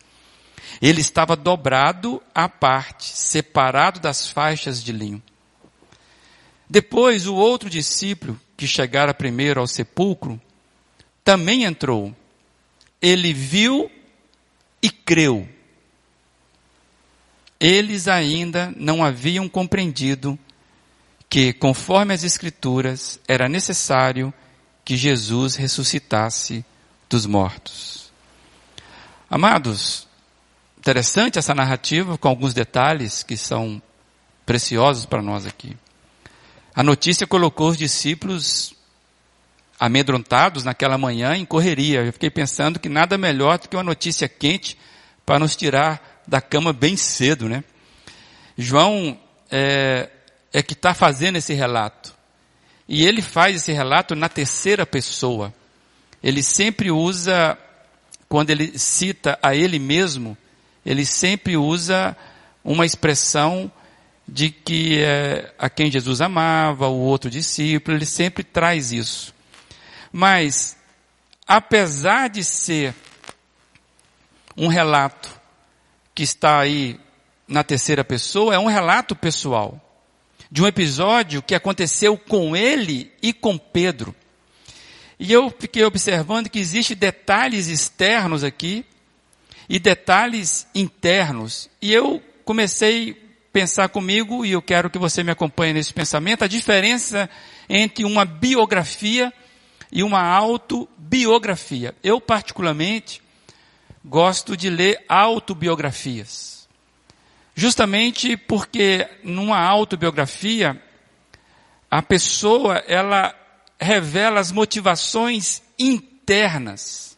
Ele 0.81 1.01
estava 1.01 1.37
dobrado 1.37 2.23
à 2.35 2.49
parte, 2.49 3.05
separado 3.05 4.01
das 4.01 4.29
faixas 4.31 4.83
de 4.83 4.91
linho. 4.91 5.23
Depois, 6.69 7.27
o 7.27 7.35
outro 7.35 7.69
discípulo, 7.69 8.41
que 8.57 8.67
chegara 8.67 9.15
primeiro 9.15 9.61
ao 9.61 9.67
sepulcro, 9.67 10.41
também 11.23 11.65
entrou. 11.65 12.15
Ele 13.01 13.33
viu 13.33 13.91
e 14.83 14.91
creu. 14.91 15.49
Eles 17.61 18.07
ainda 18.07 18.73
não 18.77 19.05
haviam 19.05 19.49
compreendido 19.49 20.39
que, 21.29 21.53
conforme 21.53 22.15
as 22.15 22.25
Escrituras, 22.25 23.21
era 23.27 23.49
necessário 23.49 24.33
que 24.85 24.97
Jesus 24.97 25.57
ressuscitasse 25.57 26.65
dos 27.09 27.27
mortos. 27.27 28.11
Amados, 29.31 30.09
interessante 30.79 31.39
essa 31.39 31.55
narrativa 31.55 32.17
com 32.17 32.29
alguns 32.29 32.55
detalhes 32.55 33.23
que 33.23 33.37
são 33.37 33.83
preciosos 34.47 35.05
para 35.05 35.21
nós 35.21 35.45
aqui. 35.45 35.77
A 36.75 36.83
notícia 36.83 37.27
colocou 37.27 37.69
os 37.69 37.77
discípulos 37.77 38.73
amedrontados 39.79 40.65
naquela 40.65 40.97
manhã 40.97 41.37
em 41.37 41.45
correria. 41.45 42.05
Eu 42.05 42.13
fiquei 42.13 42.31
pensando 42.31 42.79
que 42.79 42.89
nada 42.89 43.19
melhor 43.19 43.59
do 43.59 43.69
que 43.69 43.77
uma 43.77 43.83
notícia 43.83 44.29
quente 44.29 44.79
para 45.27 45.39
nos 45.39 45.55
tirar 45.55 46.18
da 46.29 46.43
cama 46.43 46.75
bem 46.75 46.95
cedo, 46.95 47.49
né? 47.49 47.65
João 48.57 49.19
é, 49.51 50.11
é 50.53 50.63
que 50.63 50.75
está 50.75 50.93
fazendo 50.93 51.37
esse 51.37 51.55
relato. 51.55 52.15
E 52.87 53.05
ele 53.07 53.23
faz 53.23 53.57
esse 53.57 53.73
relato 53.73 54.15
na 54.15 54.29
terceira 54.29 54.85
pessoa. 54.85 55.53
Ele 56.23 56.43
sempre 56.43 56.91
usa, 56.91 57.57
quando 58.29 58.51
ele 58.51 58.79
cita 58.79 59.39
a 59.43 59.55
ele 59.55 59.79
mesmo, 59.79 60.37
ele 60.85 61.07
sempre 61.07 61.57
usa 61.57 62.15
uma 62.63 62.85
expressão 62.85 63.73
de 64.27 64.51
que 64.51 65.01
é, 65.01 65.55
a 65.59 65.71
quem 65.71 65.91
Jesus 65.91 66.21
amava, 66.21 66.89
o 66.89 66.99
outro 66.99 67.31
discípulo, 67.31 67.97
ele 67.97 68.05
sempre 68.05 68.45
traz 68.45 68.93
isso. 68.93 69.35
Mas, 70.13 70.77
apesar 71.47 72.29
de 72.29 72.45
ser 72.45 72.95
um 74.55 74.67
relato 74.67 75.38
que 76.19 76.25
está 76.25 76.59
aí 76.59 76.99
na 77.47 77.63
terceira 77.63 78.03
pessoa, 78.03 78.53
é 78.53 78.59
um 78.59 78.67
relato 78.67 79.15
pessoal 79.15 79.81
de 80.51 80.61
um 80.61 80.67
episódio 80.67 81.41
que 81.41 81.55
aconteceu 81.55 82.19
com 82.19 82.57
ele 82.57 83.13
e 83.23 83.33
com 83.33 83.57
Pedro. 83.57 84.13
E 85.17 85.33
eu 85.33 85.49
fiquei 85.61 85.85
observando 85.85 86.49
que 86.49 86.59
existem 86.59 86.97
detalhes 86.97 87.69
externos 87.69 88.43
aqui 88.43 88.85
e 89.69 89.79
detalhes 89.79 90.67
internos. 90.75 91.71
E 91.81 91.95
eu 91.95 92.21
comecei 92.45 93.15
pensar 93.53 93.89
comigo, 93.89 94.45
e 94.45 94.51
eu 94.51 94.61
quero 94.61 94.91
que 94.91 94.99
você 94.99 95.23
me 95.23 95.31
acompanhe 95.31 95.73
nesse 95.73 95.95
pensamento, 95.95 96.43
a 96.43 96.49
diferença 96.49 97.31
entre 97.69 98.05
uma 98.05 98.25
biografia 98.25 99.33
e 99.93 100.03
uma 100.03 100.23
autobiografia. 100.23 101.95
Eu, 102.03 102.21
particularmente, 102.21 103.23
gosto 104.09 104.57
de 104.57 104.71
ler 104.71 105.05
autobiografias. 105.09 106.69
Justamente 107.55 108.37
porque 108.37 109.09
numa 109.23 109.59
autobiografia, 109.59 110.81
a 111.91 112.01
pessoa, 112.01 112.77
ela 112.87 113.35
revela 113.81 114.41
as 114.41 114.51
motivações 114.51 115.63
internas, 115.79 117.17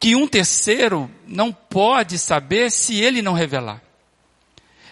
que 0.00 0.14
um 0.14 0.26
terceiro 0.26 1.10
não 1.26 1.52
pode 1.52 2.18
saber 2.18 2.70
se 2.70 3.00
ele 3.00 3.22
não 3.22 3.32
revelar. 3.32 3.82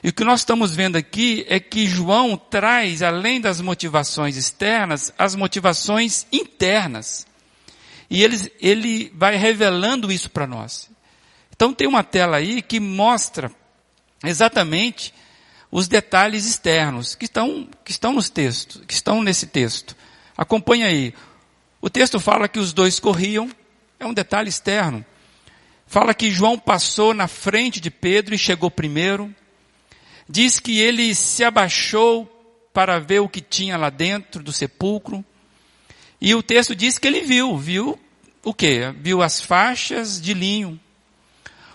E 0.02 0.08
o 0.08 0.12
que 0.12 0.24
nós 0.24 0.40
estamos 0.40 0.74
vendo 0.74 0.96
aqui 0.96 1.44
é 1.48 1.60
que 1.60 1.86
João 1.86 2.36
traz, 2.36 3.02
além 3.02 3.40
das 3.40 3.60
motivações 3.60 4.36
externas, 4.36 5.12
as 5.16 5.36
motivações 5.36 6.26
internas. 6.32 7.26
E 8.12 8.22
ele, 8.60 9.12
vai 9.14 9.36
revelando 9.36 10.12
isso 10.12 10.28
para 10.28 10.46
nós. 10.46 10.90
Então 11.54 11.72
tem 11.72 11.86
uma 11.86 12.02
tela 12.02 12.36
aí 12.36 12.60
que 12.60 12.78
mostra 12.78 13.50
exatamente 14.24 15.14
os 15.70 15.88
detalhes 15.88 16.44
externos 16.44 17.14
que 17.14 17.24
estão, 17.24 17.68
que 17.84 17.90
estão 17.90 18.12
nos 18.12 18.28
textos, 18.28 18.82
que 18.86 18.92
estão 18.92 19.22
nesse 19.22 19.46
texto. 19.46 19.96
Acompanha 20.36 20.86
aí. 20.86 21.14
O 21.80 21.88
texto 21.88 22.20
fala 22.20 22.48
que 22.48 22.58
os 22.58 22.72
dois 22.72 23.00
corriam, 23.00 23.50
é 23.98 24.06
um 24.06 24.12
detalhe 24.12 24.48
externo. 24.48 25.04
Fala 25.86 26.14
que 26.14 26.30
João 26.30 26.58
passou 26.58 27.14
na 27.14 27.26
frente 27.26 27.80
de 27.80 27.90
Pedro 27.90 28.34
e 28.34 28.38
chegou 28.38 28.70
primeiro 28.70 29.34
diz 30.28 30.58
que 30.58 30.78
ele 30.78 31.14
se 31.14 31.44
abaixou 31.44 32.26
para 32.72 32.98
ver 32.98 33.20
o 33.20 33.28
que 33.28 33.40
tinha 33.40 33.76
lá 33.76 33.90
dentro 33.90 34.42
do 34.42 34.52
sepulcro. 34.52 35.24
E 36.22 36.34
o 36.34 36.42
texto 36.42 36.74
diz 36.74 36.98
que 36.98 37.06
ele 37.06 37.22
viu, 37.22 37.58
viu 37.58 37.98
o 38.44 38.54
quê? 38.54 38.94
Viu 39.00 39.20
as 39.20 39.40
faixas 39.40 40.20
de 40.20 40.32
linho. 40.32 40.78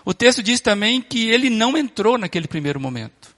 O 0.04 0.14
texto 0.14 0.42
diz 0.42 0.60
também 0.60 1.02
que 1.02 1.28
ele 1.28 1.50
não 1.50 1.76
entrou 1.76 2.16
naquele 2.16 2.48
primeiro 2.48 2.80
momento. 2.80 3.36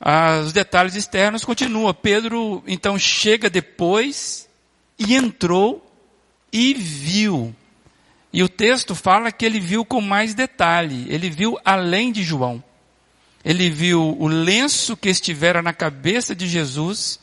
Ah, 0.00 0.42
os 0.44 0.52
detalhes 0.52 0.94
externos 0.94 1.44
continuam. 1.44 1.92
Pedro 1.94 2.62
então 2.66 2.98
chega 2.98 3.48
depois 3.48 4.48
e 4.98 5.14
entrou 5.14 5.90
e 6.52 6.74
viu. 6.74 7.56
E 8.30 8.42
o 8.42 8.48
texto 8.48 8.94
fala 8.94 9.32
que 9.32 9.46
ele 9.46 9.58
viu 9.58 9.84
com 9.84 10.00
mais 10.02 10.34
detalhe. 10.34 11.06
Ele 11.08 11.30
viu 11.30 11.58
além 11.64 12.12
de 12.12 12.22
João 12.22 12.62
ele 13.44 13.70
viu 13.70 14.16
o 14.18 14.26
lenço 14.26 14.96
que 14.96 15.08
estivera 15.08 15.62
na 15.62 15.72
cabeça 15.72 16.34
de 16.34 16.46
Jesus 16.46 17.20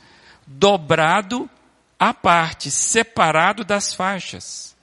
dobrado 0.47 1.49
à 1.99 2.13
parte, 2.13 2.69
separado 2.69 3.63
das 3.63 3.93
faixas. 3.93 4.75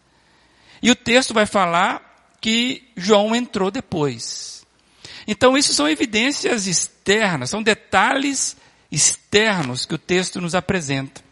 E 0.83 0.91
o 0.91 0.97
texto 0.97 1.33
vai 1.33 1.47
falar 1.47 2.35
que 2.41 2.91
João 2.97 3.35
entrou 3.35 3.71
depois. 3.71 4.67
Então, 5.27 5.57
isso 5.57 5.73
são 5.73 5.89
evidências 5.89 6.67
externas, 6.67 7.51
são 7.51 7.63
detalhes 7.63 8.57
externos 8.91 9.87
que 9.87 9.95
o 9.95 9.99
texto 9.99 10.41
nos 10.41 10.55
apresenta. 10.55 11.23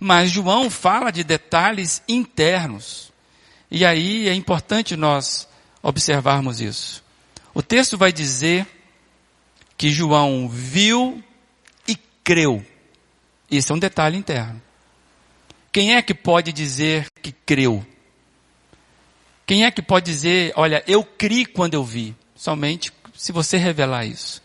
Mas 0.00 0.30
João 0.30 0.70
fala 0.70 1.10
de 1.10 1.22
detalhes 1.22 2.02
internos. 2.08 3.12
E 3.70 3.84
aí 3.84 4.28
é 4.28 4.34
importante 4.34 4.96
nós 4.96 5.46
observarmos 5.82 6.60
isso. 6.60 7.04
O 7.52 7.62
texto 7.62 7.98
vai 7.98 8.12
dizer 8.12 8.66
que 9.76 9.90
João 9.90 10.48
viu 10.48 11.22
e 11.86 11.96
creu. 12.24 12.64
Isso 13.50 13.72
é 13.72 13.76
um 13.76 13.78
detalhe 13.78 14.16
interno. 14.16 14.60
Quem 15.72 15.94
é 15.94 16.02
que 16.02 16.14
pode 16.14 16.52
dizer 16.52 17.06
que 17.22 17.32
creu? 17.32 17.84
Quem 19.46 19.64
é 19.64 19.70
que 19.70 19.80
pode 19.80 20.06
dizer, 20.06 20.52
olha, 20.56 20.82
eu 20.86 21.02
criei 21.02 21.46
quando 21.46 21.74
eu 21.74 21.84
vi? 21.84 22.14
Somente 22.34 22.92
se 23.14 23.32
você 23.32 23.56
revelar 23.56 24.04
isso. 24.04 24.42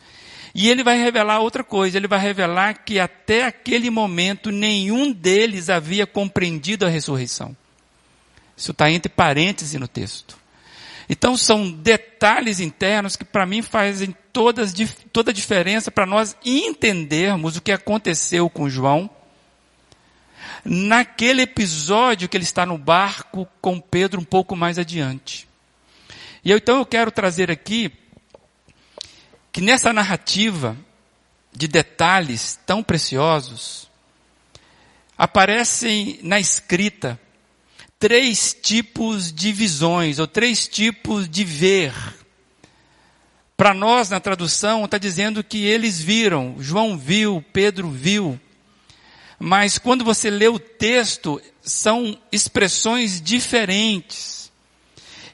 E 0.56 0.70
ele 0.70 0.84
vai 0.84 0.98
revelar 0.98 1.40
outra 1.40 1.64
coisa, 1.64 1.98
ele 1.98 2.08
vai 2.08 2.20
revelar 2.20 2.84
que 2.84 3.00
até 3.00 3.46
aquele 3.46 3.90
momento 3.90 4.52
nenhum 4.52 5.12
deles 5.12 5.70
havia 5.70 6.06
compreendido 6.06 6.86
a 6.86 6.90
ressurreição. 6.90 7.56
Isso 8.56 8.72
está 8.72 8.90
entre 8.92 9.10
parênteses 9.10 9.80
no 9.80 9.88
texto. 9.88 10.38
Então 11.10 11.36
são 11.36 11.70
detalhes 11.72 12.60
internos 12.60 13.16
que 13.16 13.26
para 13.26 13.46
mim 13.46 13.62
fazem 13.62 14.16
todas, 14.32 14.74
toda 15.12 15.32
a 15.32 15.34
diferença 15.34 15.92
para 15.92 16.06
nós 16.06 16.36
entendermos 16.46 17.58
o 17.58 17.62
que 17.62 17.72
aconteceu 17.72 18.50
com 18.50 18.70
João 18.70 19.10
naquele 20.64 21.42
episódio 21.42 22.30
que 22.30 22.38
ele 22.38 22.44
está 22.44 22.66
no 22.66 22.78
barco 22.78 23.48
com 23.62 23.80
Pedro 23.80 24.22
um 24.22 24.24
pouco 24.24 24.56
mais 24.56 24.78
adiante. 24.78 25.48
E 26.44 26.52
eu, 26.52 26.58
então 26.58 26.78
eu 26.78 26.86
quero 26.86 27.12
trazer 27.12 27.52
aqui 27.52 27.92
que 29.52 29.62
nessa 29.62 29.94
narrativa 29.94 30.76
de 31.56 31.68
detalhes 31.68 32.60
tão 32.66 32.82
preciosos 32.82 33.90
aparecem 35.18 36.20
na 36.24 36.40
escrita 36.40 37.20
três 38.00 38.54
tipos 38.62 39.32
de 39.32 39.54
visões, 39.54 40.20
ou 40.20 40.28
três 40.28 40.68
tipos 40.68 41.30
de 41.30 41.46
ver. 41.46 41.94
Para 43.56 43.74
nós, 43.74 44.10
na 44.10 44.20
tradução, 44.20 44.84
está 44.84 44.98
dizendo 44.98 45.42
que 45.42 45.64
eles 45.64 46.02
viram, 46.02 46.58
João 46.60 46.98
viu, 46.98 47.42
Pedro 47.54 47.90
viu. 47.90 48.38
Mas 49.40 49.78
quando 49.78 50.06
você 50.06 50.30
lê 50.30 50.48
o 50.48 50.60
texto, 50.60 51.42
são 51.62 52.18
expressões 52.32 53.22
diferentes. 53.22 54.52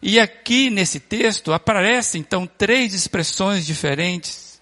E 0.02 0.20
aqui 0.20 0.70
nesse 0.70 1.00
texto 1.00 1.52
aparecem 1.52 2.22
então 2.22 2.48
três 2.48 2.94
expressões 2.94 3.66
diferentes 3.66 4.62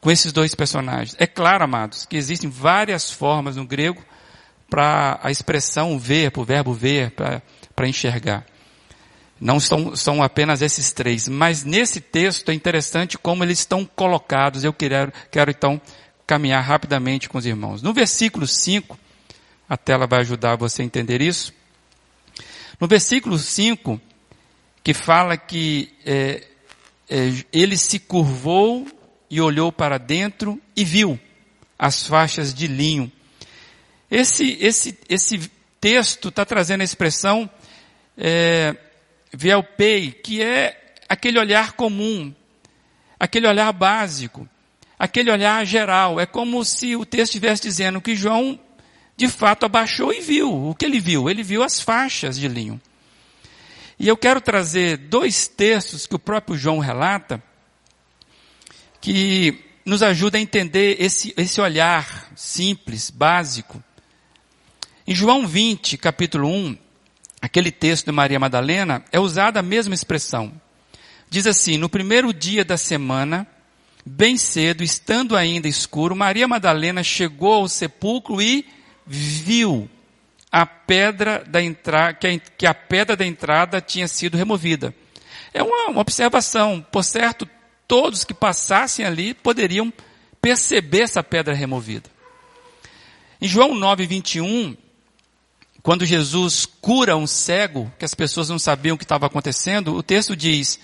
com 0.00 0.10
esses 0.10 0.32
dois 0.32 0.54
personagens. 0.54 1.16
É 1.18 1.26
claro, 1.26 1.64
amados, 1.64 2.06
que 2.06 2.16
existem 2.16 2.48
várias 2.48 3.10
formas 3.10 3.56
no 3.56 3.66
grego 3.66 4.04
para 4.70 5.18
a 5.22 5.30
expressão 5.30 5.98
ver, 5.98 6.30
para 6.30 6.42
o 6.42 6.44
verbo 6.44 6.72
ver, 6.72 7.10
para 7.10 7.88
enxergar. 7.88 8.44
Não 9.40 9.60
são, 9.60 9.94
são 9.94 10.22
apenas 10.22 10.62
esses 10.62 10.92
três, 10.92 11.28
mas 11.28 11.62
nesse 11.62 12.00
texto 12.00 12.50
é 12.50 12.54
interessante 12.54 13.18
como 13.18 13.44
eles 13.44 13.58
estão 13.58 13.84
colocados. 13.84 14.64
Eu 14.64 14.72
quero, 14.72 15.12
quero 15.30 15.50
então 15.50 15.80
caminhar 16.26 16.62
rapidamente 16.62 17.28
com 17.28 17.38
os 17.38 17.46
irmãos. 17.46 17.82
No 17.82 17.92
versículo 17.92 18.46
5, 18.46 18.98
a 19.68 19.76
tela 19.76 20.06
vai 20.06 20.20
ajudar 20.20 20.56
você 20.56 20.82
a 20.82 20.84
entender 20.84 21.20
isso. 21.20 21.52
No 22.80 22.86
versículo 22.86 23.38
5, 23.38 24.00
que 24.82 24.92
fala 24.92 25.36
que 25.36 25.92
é, 26.04 26.46
é, 27.08 27.32
ele 27.52 27.76
se 27.76 27.98
curvou 27.98 28.86
e 29.30 29.40
olhou 29.40 29.72
para 29.72 29.98
dentro 29.98 30.60
e 30.74 30.84
viu 30.84 31.18
as 31.78 32.06
faixas 32.06 32.52
de 32.52 32.66
linho. 32.66 33.10
Esse, 34.10 34.56
esse, 34.60 34.98
esse 35.08 35.50
texto 35.80 36.28
está 36.28 36.44
trazendo 36.44 36.80
a 36.80 36.84
expressão 36.84 37.48
é, 38.16 38.76
Vielpei, 39.32 40.12
que 40.12 40.42
é 40.42 40.94
aquele 41.08 41.38
olhar 41.38 41.72
comum, 41.72 42.34
aquele 43.18 43.46
olhar 43.46 43.72
básico, 43.72 44.48
aquele 44.98 45.30
olhar 45.30 45.64
geral. 45.64 46.18
É 46.20 46.26
como 46.26 46.64
se 46.64 46.96
o 46.96 47.04
texto 47.04 47.34
estivesse 47.34 47.62
dizendo 47.62 48.00
que 48.00 48.16
João, 48.16 48.58
de 49.16 49.28
fato, 49.28 49.66
abaixou 49.66 50.12
e 50.12 50.20
viu. 50.20 50.68
O 50.68 50.74
que 50.74 50.84
ele 50.84 51.00
viu? 51.00 51.28
Ele 51.28 51.42
viu 51.42 51.62
as 51.62 51.80
faixas 51.80 52.38
de 52.38 52.48
linho. 52.48 52.80
E 53.98 54.06
eu 54.08 54.16
quero 54.16 54.40
trazer 54.40 54.96
dois 54.96 55.48
textos 55.48 56.06
que 56.06 56.14
o 56.14 56.18
próprio 56.18 56.56
João 56.56 56.78
relata, 56.78 57.42
que 59.00 59.64
nos 59.86 60.02
ajuda 60.02 60.36
a 60.36 60.40
entender 60.40 60.96
esse, 61.00 61.32
esse 61.36 61.60
olhar 61.60 62.30
simples, 62.34 63.08
básico. 63.08 63.82
Em 65.06 65.14
João 65.14 65.46
20, 65.46 65.96
capítulo 65.96 66.48
1, 66.48 66.76
aquele 67.40 67.70
texto 67.70 68.06
de 68.06 68.12
Maria 68.12 68.40
Madalena, 68.40 69.04
é 69.12 69.20
usada 69.20 69.60
a 69.60 69.62
mesma 69.62 69.94
expressão. 69.94 70.52
Diz 71.30 71.46
assim, 71.46 71.78
no 71.78 71.88
primeiro 71.88 72.34
dia 72.34 72.64
da 72.64 72.76
semana, 72.76 73.46
bem 74.06 74.36
cedo, 74.36 74.84
estando 74.84 75.36
ainda 75.36 75.66
escuro, 75.66 76.14
Maria 76.14 76.46
Madalena 76.46 77.02
chegou 77.02 77.54
ao 77.54 77.68
sepulcro 77.68 78.40
e 78.40 78.64
viu 79.04 79.90
a 80.50 80.64
pedra 80.64 81.44
da 81.44 81.60
entrada, 81.60 82.16
que 82.56 82.66
a, 82.66 82.72
pedra 82.72 83.16
da 83.16 83.26
entrada 83.26 83.80
tinha 83.80 84.06
sido 84.06 84.36
removida. 84.36 84.94
É 85.52 85.60
uma, 85.62 85.90
uma 85.90 86.00
observação. 86.00 86.86
Por 86.92 87.02
certo, 87.02 87.48
todos 87.88 88.24
que 88.24 88.32
passassem 88.32 89.04
ali 89.04 89.34
poderiam 89.34 89.92
perceber 90.40 91.00
essa 91.00 91.22
pedra 91.22 91.52
removida. 91.52 92.08
Em 93.40 93.48
João 93.48 93.74
9, 93.74 94.06
21, 94.06 94.76
quando 95.82 96.06
Jesus 96.06 96.64
cura 96.80 97.16
um 97.16 97.26
cego, 97.26 97.92
que 97.98 98.04
as 98.04 98.14
pessoas 98.14 98.48
não 98.48 98.58
sabiam 98.58 98.94
o 98.94 98.98
que 98.98 99.04
estava 99.04 99.26
acontecendo, 99.26 99.94
o 99.94 100.02
texto 100.02 100.36
diz, 100.36 100.78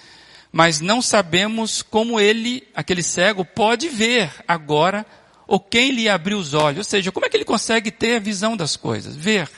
mas 0.53 0.81
não 0.81 1.01
sabemos 1.01 1.83
como 1.83 2.21
ele, 2.21 2.63
aquele 2.75 3.03
cego, 3.03 3.45
pode 3.45 3.89
ver 3.89 4.31
agora, 4.47 5.05
ou 5.47 5.59
quem 5.59 5.91
lhe 5.91 6.09
abriu 6.09 6.39
os 6.39 6.55
olhos. 6.55 6.79
Ou 6.79 6.85
seja, 6.85 7.11
como 7.11 7.27
é 7.27 7.29
que 7.29 7.37
ele 7.37 7.45
consegue 7.45 7.91
ter 7.91 8.17
a 8.17 8.21
visão 8.21 8.57
das 8.57 8.77
coisas, 8.77 9.17
ver. 9.17 9.51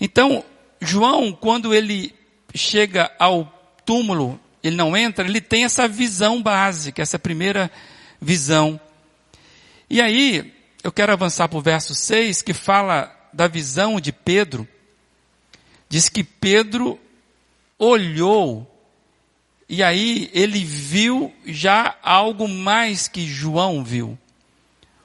Então, 0.00 0.44
João, 0.80 1.32
quando 1.32 1.72
ele 1.72 2.12
chega 2.54 3.10
ao 3.18 3.44
túmulo 3.86 4.38
ele 4.62 4.76
não 4.76 4.96
entra, 4.96 5.26
ele 5.26 5.40
tem 5.40 5.64
essa 5.64 5.88
visão 5.88 6.40
básica, 6.40 7.02
essa 7.02 7.18
primeira 7.18 7.70
visão. 8.20 8.80
E 9.90 10.00
aí, 10.00 10.54
eu 10.84 10.92
quero 10.92 11.12
avançar 11.12 11.48
para 11.48 11.58
o 11.58 11.62
verso 11.62 11.94
6, 11.94 12.42
que 12.42 12.54
fala 12.54 13.12
da 13.32 13.48
visão 13.48 14.00
de 14.00 14.12
Pedro. 14.12 14.66
Diz 15.88 16.08
que 16.08 16.22
Pedro 16.22 16.98
olhou, 17.76 18.71
e 19.72 19.82
aí 19.82 20.28
ele 20.34 20.62
viu 20.62 21.32
já 21.46 21.96
algo 22.02 22.46
mais 22.46 23.08
que 23.08 23.26
João 23.26 23.82
viu. 23.82 24.18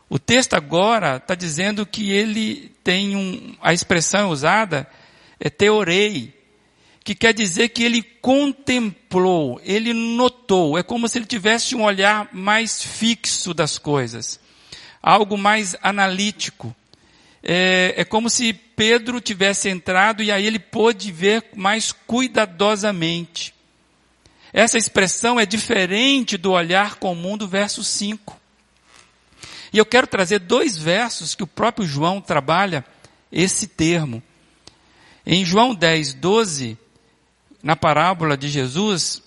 O 0.10 0.20
texto 0.20 0.56
agora 0.56 1.16
está 1.16 1.36
dizendo 1.36 1.86
que 1.86 2.12
ele 2.12 2.74
tem 2.84 3.16
um, 3.16 3.56
a 3.62 3.72
expressão 3.72 4.30
usada 4.30 4.86
é 5.40 5.50
teorei, 5.50 6.34
que 7.02 7.16
quer 7.16 7.34
dizer 7.34 7.70
que 7.70 7.82
ele 7.82 8.04
contemplou, 8.04 9.62
ele 9.64 9.94
notou, 9.94 10.78
é 10.78 10.84
como 10.84 11.08
se 11.08 11.18
ele 11.18 11.26
tivesse 11.26 11.74
um 11.74 11.84
olhar 11.84 12.28
mais 12.34 12.84
fixo 12.84 13.54
das 13.54 13.78
coisas, 13.78 14.38
algo 15.02 15.38
mais 15.38 15.78
analítico. 15.82 16.76
É, 17.42 17.94
é 17.96 18.04
como 18.04 18.30
se 18.30 18.52
Pedro 18.52 19.22
tivesse 19.22 19.70
entrado 19.70 20.22
e 20.22 20.30
aí 20.30 20.46
ele 20.46 20.60
pôde 20.60 21.10
ver 21.10 21.46
mais 21.56 21.94
cuidadosamente. 21.94 23.56
Essa 24.58 24.76
expressão 24.76 25.40
é 25.40 25.46
diferente 25.46 26.36
do 26.36 26.54
olhar 26.54 26.96
comum 26.96 27.38
do 27.38 27.48
verso 27.48 27.84
5. 27.84 28.36
E 29.72 29.78
eu 29.78 29.86
quero 29.86 30.08
trazer 30.08 30.40
dois 30.40 30.76
versos 30.76 31.36
que 31.36 31.44
o 31.44 31.48
próprio 31.48 31.86
João 31.86 32.20
trabalha 32.20 32.84
esse 33.32 33.68
termo. 33.68 34.20
Em 35.24 35.46
João 35.46 35.76
10, 35.76 36.16
12, 36.16 36.76
na 37.62 37.76
parábola 37.76 38.36
de 38.36 38.48
Jesus, 38.48 39.22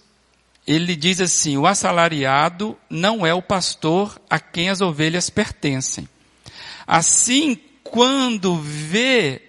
ele 0.67 0.97
diz 0.97 1.21
assim: 1.21 1.57
o 1.57 1.65
assalariado 1.65 2.77
não 2.91 3.25
é 3.25 3.33
o 3.33 3.41
pastor 3.41 4.21
a 4.29 4.41
quem 4.41 4.69
as 4.69 4.81
ovelhas 4.81 5.31
pertencem. 5.31 6.09
Assim, 6.85 7.57
quando 7.85 8.57
vê 8.57 9.41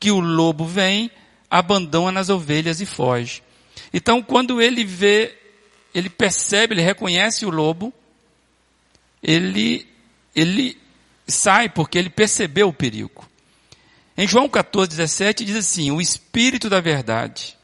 que 0.00 0.10
o 0.10 0.18
lobo 0.18 0.66
vem, 0.66 1.08
abandona 1.48 2.18
as 2.18 2.28
ovelhas 2.28 2.80
e 2.80 2.84
foge. 2.84 3.44
Então, 3.92 4.22
quando 4.22 4.60
ele 4.60 4.84
vê, 4.84 5.34
ele 5.94 6.08
percebe, 6.08 6.74
ele 6.74 6.82
reconhece 6.82 7.44
o 7.44 7.50
lobo, 7.50 7.92
ele, 9.22 9.86
ele 10.34 10.78
sai 11.26 11.68
porque 11.68 11.98
ele 11.98 12.10
percebeu 12.10 12.68
o 12.68 12.72
perigo. 12.72 13.28
Em 14.16 14.26
João 14.26 14.48
14, 14.48 14.90
17 14.90 15.44
diz 15.44 15.56
assim, 15.56 15.90
o 15.90 16.00
Espírito 16.00 16.68
da 16.68 16.80
Verdade, 16.80 17.56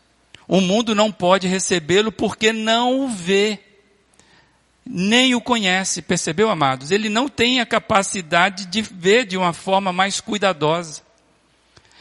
o 0.46 0.60
mundo 0.60 0.94
não 0.94 1.12
pode 1.12 1.46
recebê-lo 1.46 2.10
porque 2.10 2.52
não 2.52 3.00
o 3.00 3.08
vê, 3.08 3.58
nem 4.84 5.34
o 5.34 5.40
conhece. 5.40 6.00
Percebeu, 6.00 6.48
amados? 6.48 6.90
Ele 6.90 7.10
não 7.10 7.28
tem 7.28 7.60
a 7.60 7.66
capacidade 7.66 8.64
de 8.66 8.80
ver 8.80 9.26
de 9.26 9.36
uma 9.36 9.52
forma 9.52 9.92
mais 9.92 10.20
cuidadosa. 10.20 11.02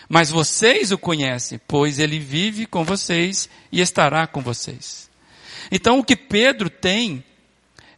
Mas 0.10 0.30
vocês 0.30 0.92
o 0.92 0.98
conhecem, 0.98 1.60
pois 1.68 2.00
ele 2.00 2.20
vive 2.20 2.66
com 2.66 2.84
vocês 2.84 3.50
e 3.72 3.82
estará 3.82 4.26
com 4.26 4.42
vocês. 4.42 5.10
Então 5.72 6.00
o 6.00 6.04
que 6.04 6.16
Pedro 6.16 6.70
tem 6.70 7.24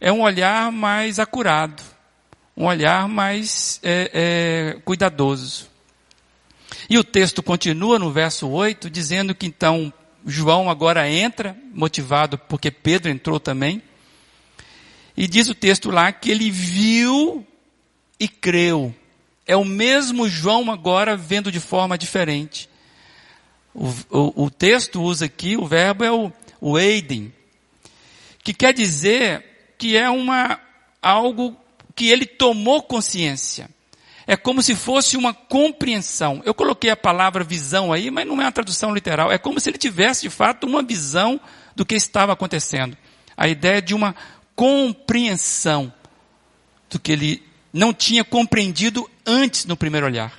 é 0.02 0.12
um 0.12 0.22
olhar 0.22 0.72
mais 0.72 1.20
acurado, 1.20 1.84
um 2.58 2.66
olhar 2.66 3.08
mais 3.08 3.80
é, 3.84 4.12
é, 4.14 4.82
cuidadoso. 4.82 5.70
E 6.90 6.98
o 6.98 7.04
texto 7.04 7.44
continua 7.44 8.00
no 8.00 8.12
verso 8.12 8.48
8, 8.48 8.90
dizendo 8.90 9.36
que 9.36 9.46
então 9.46 9.94
João 10.26 10.70
agora 10.70 11.10
entra, 11.10 11.56
motivado 11.74 12.38
porque 12.38 12.72
Pedro 12.72 13.12
entrou 13.12 13.40
também. 13.40 13.82
E 15.16 15.28
diz 15.28 15.50
o 15.50 15.56
texto 15.56 15.92
lá 15.92 16.12
que 16.12 16.32
ele 16.32 16.50
viu 16.50 17.46
e 18.20 18.28
creu. 18.28 18.96
É 19.50 19.56
o 19.56 19.66
mesmo 19.66 20.30
João 20.30 20.72
agora 20.72 21.18
vendo 21.18 21.52
de 21.52 21.60
forma 21.60 21.98
diferente. 21.98 22.70
O, 23.74 23.88
o, 24.10 24.44
o 24.46 24.50
texto 24.52 25.02
usa 25.02 25.26
aqui, 25.26 25.58
o 25.58 25.66
verbo 25.66 26.04
é 26.04 26.12
o, 26.12 26.32
o 26.62 26.78
Eiden, 26.78 27.34
que 28.44 28.54
quer 28.54 28.74
dizer 28.74 29.74
que 29.76 29.98
é 29.98 30.10
uma, 30.10 30.60
algo 31.02 31.58
que 31.96 32.10
ele 32.10 32.28
tomou 32.28 32.84
consciência 32.84 33.70
é 34.30 34.38
como 34.38 34.62
se 34.62 34.76
fosse 34.76 35.18
uma 35.18 35.34
compreensão. 35.34 36.40
Eu 36.46 36.54
coloquei 36.54 36.92
a 36.92 36.96
palavra 36.96 37.44
visão 37.44 37.92
aí, 37.92 38.12
mas 38.12 38.28
não 38.28 38.40
é 38.40 38.46
uma 38.46 38.52
tradução 38.52 38.94
literal. 38.94 39.32
É 39.32 39.40
como 39.40 39.60
se 39.60 39.72
ele 39.72 39.80
tivesse, 39.80 40.22
de 40.22 40.30
fato, 40.30 40.68
uma 40.68 40.84
visão 40.84 41.42
do 41.76 41.84
que 41.84 41.96
estava 41.96 42.34
acontecendo. 42.34 42.96
A 43.36 43.48
ideia 43.48 43.82
de 43.82 43.96
uma 43.96 44.16
compreensão 44.56 45.92
do 46.92 47.00
que 47.00 47.12
ele 47.12 47.44
não 47.74 47.92
tinha 47.92 48.24
compreendido 48.24 49.10
antes 49.30 49.66
no 49.66 49.78
primeiro 49.78 50.08
olhar. 50.08 50.34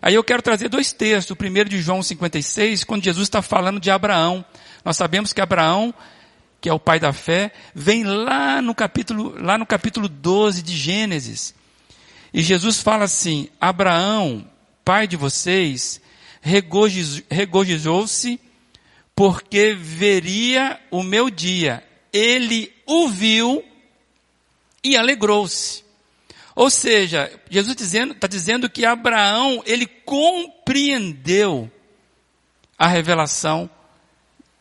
Aí 0.00 0.14
eu 0.14 0.22
quero 0.22 0.42
trazer 0.42 0.68
dois 0.68 0.92
textos. 0.92 1.32
O 1.32 1.36
primeiro 1.36 1.68
de 1.68 1.82
João 1.82 2.02
56, 2.02 2.84
quando 2.84 3.04
Jesus 3.04 3.26
está 3.26 3.42
falando 3.42 3.80
de 3.80 3.90
Abraão. 3.90 4.44
Nós 4.84 4.96
sabemos 4.96 5.32
que 5.32 5.40
Abraão, 5.40 5.92
que 6.60 6.68
é 6.68 6.72
o 6.72 6.78
pai 6.78 7.00
da 7.00 7.12
fé, 7.12 7.52
vem 7.74 8.04
lá 8.04 8.62
no 8.62 8.74
capítulo, 8.74 9.34
lá 9.42 9.58
no 9.58 9.66
capítulo 9.66 10.08
12 10.08 10.62
de 10.62 10.76
Gênesis. 10.76 11.54
E 12.32 12.42
Jesus 12.42 12.80
fala 12.80 13.04
assim: 13.04 13.48
Abraão, 13.60 14.48
pai 14.84 15.06
de 15.06 15.16
vocês, 15.16 16.00
regozijou-se 16.40 18.40
porque 19.14 19.74
veria 19.74 20.80
o 20.92 21.02
meu 21.02 21.28
dia. 21.28 21.82
Ele 22.12 22.72
o 22.86 23.08
viu 23.08 23.64
e 24.82 24.96
alegrou-se. 24.96 25.87
Ou 26.58 26.70
seja, 26.70 27.30
Jesus 27.48 27.70
está 27.70 27.84
dizendo, 27.84 28.14
tá 28.14 28.26
dizendo 28.26 28.68
que 28.68 28.84
Abraão, 28.84 29.62
ele 29.64 29.86
compreendeu 29.86 31.70
a 32.76 32.88
revelação 32.88 33.70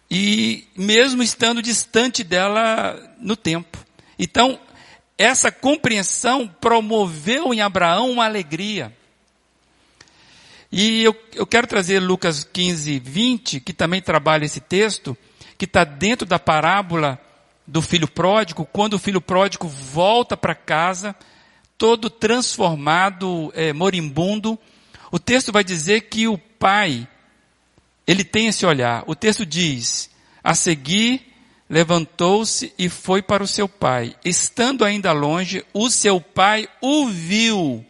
e 0.08 0.68
mesmo 0.78 1.24
estando 1.24 1.60
distante 1.60 2.24
dela 2.24 3.16
no 3.20 3.36
tempo. 3.36 3.84
Então, 4.20 4.60
essa 5.18 5.52
compreensão 5.52 6.48
promoveu 6.48 7.52
em 7.52 7.62
Abraão 7.62 8.12
uma 8.12 8.26
alegria. 8.26 8.96
E 10.72 11.04
eu, 11.04 11.20
eu 11.34 11.48
quero 11.48 11.66
trazer 11.66 11.98
Lucas 12.00 12.44
15, 12.44 13.00
20, 13.00 13.60
que 13.60 13.74
também 13.74 14.04
trabalha 14.04 14.46
esse 14.46 14.60
texto, 14.60 15.18
que 15.58 15.66
está 15.66 15.84
dentro 15.84 16.28
da 16.28 16.38
parábola 16.38 17.20
do 17.66 17.82
filho 17.82 18.08
pródigo, 18.08 18.70
quando 18.72 18.94
o 18.94 19.00
filho 19.00 19.20
pródigo 19.20 19.68
volta 19.68 20.38
para 20.38 20.54
casa, 20.54 21.16
todo 21.78 22.10
transformado, 22.10 23.52
é, 23.56 23.72
moribundo, 23.72 24.58
o 25.12 25.20
texto 25.20 25.52
vai 25.52 25.64
dizer 25.64 26.02
que 26.02 26.28
o 26.28 26.38
pai, 26.38 27.08
ele 28.06 28.24
tem 28.24 28.48
esse 28.48 28.66
olhar. 28.66 29.04
O 29.08 29.16
texto 29.16 29.46
diz, 29.46 30.10
a 30.44 30.54
seguir, 30.56 31.34
levantou-se 31.70 32.74
e 32.78 32.90
foi 32.90 33.22
para 33.22 33.44
o 33.44 33.48
seu 33.48 33.70
pai. 33.70 34.16
Estando 34.26 34.84
ainda 34.84 35.12
longe, 35.12 35.64
o 35.74 35.90
seu 35.90 36.20
pai 36.20 36.68
o 36.82 37.08
viu. 37.08 37.86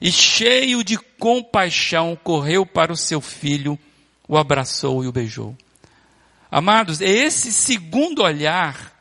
E 0.00 0.12
cheio 0.12 0.84
de 0.84 0.96
compaixão, 0.96 2.18
correu 2.22 2.66
para 2.66 2.92
o 2.92 2.96
seu 2.96 3.20
filho, 3.20 3.78
o 4.28 4.36
abraçou 4.36 5.02
e 5.02 5.08
o 5.08 5.12
beijou. 5.12 5.56
Amados, 6.50 7.00
é 7.00 7.08
esse 7.08 7.52
segundo 7.52 8.22
olhar 8.22 8.94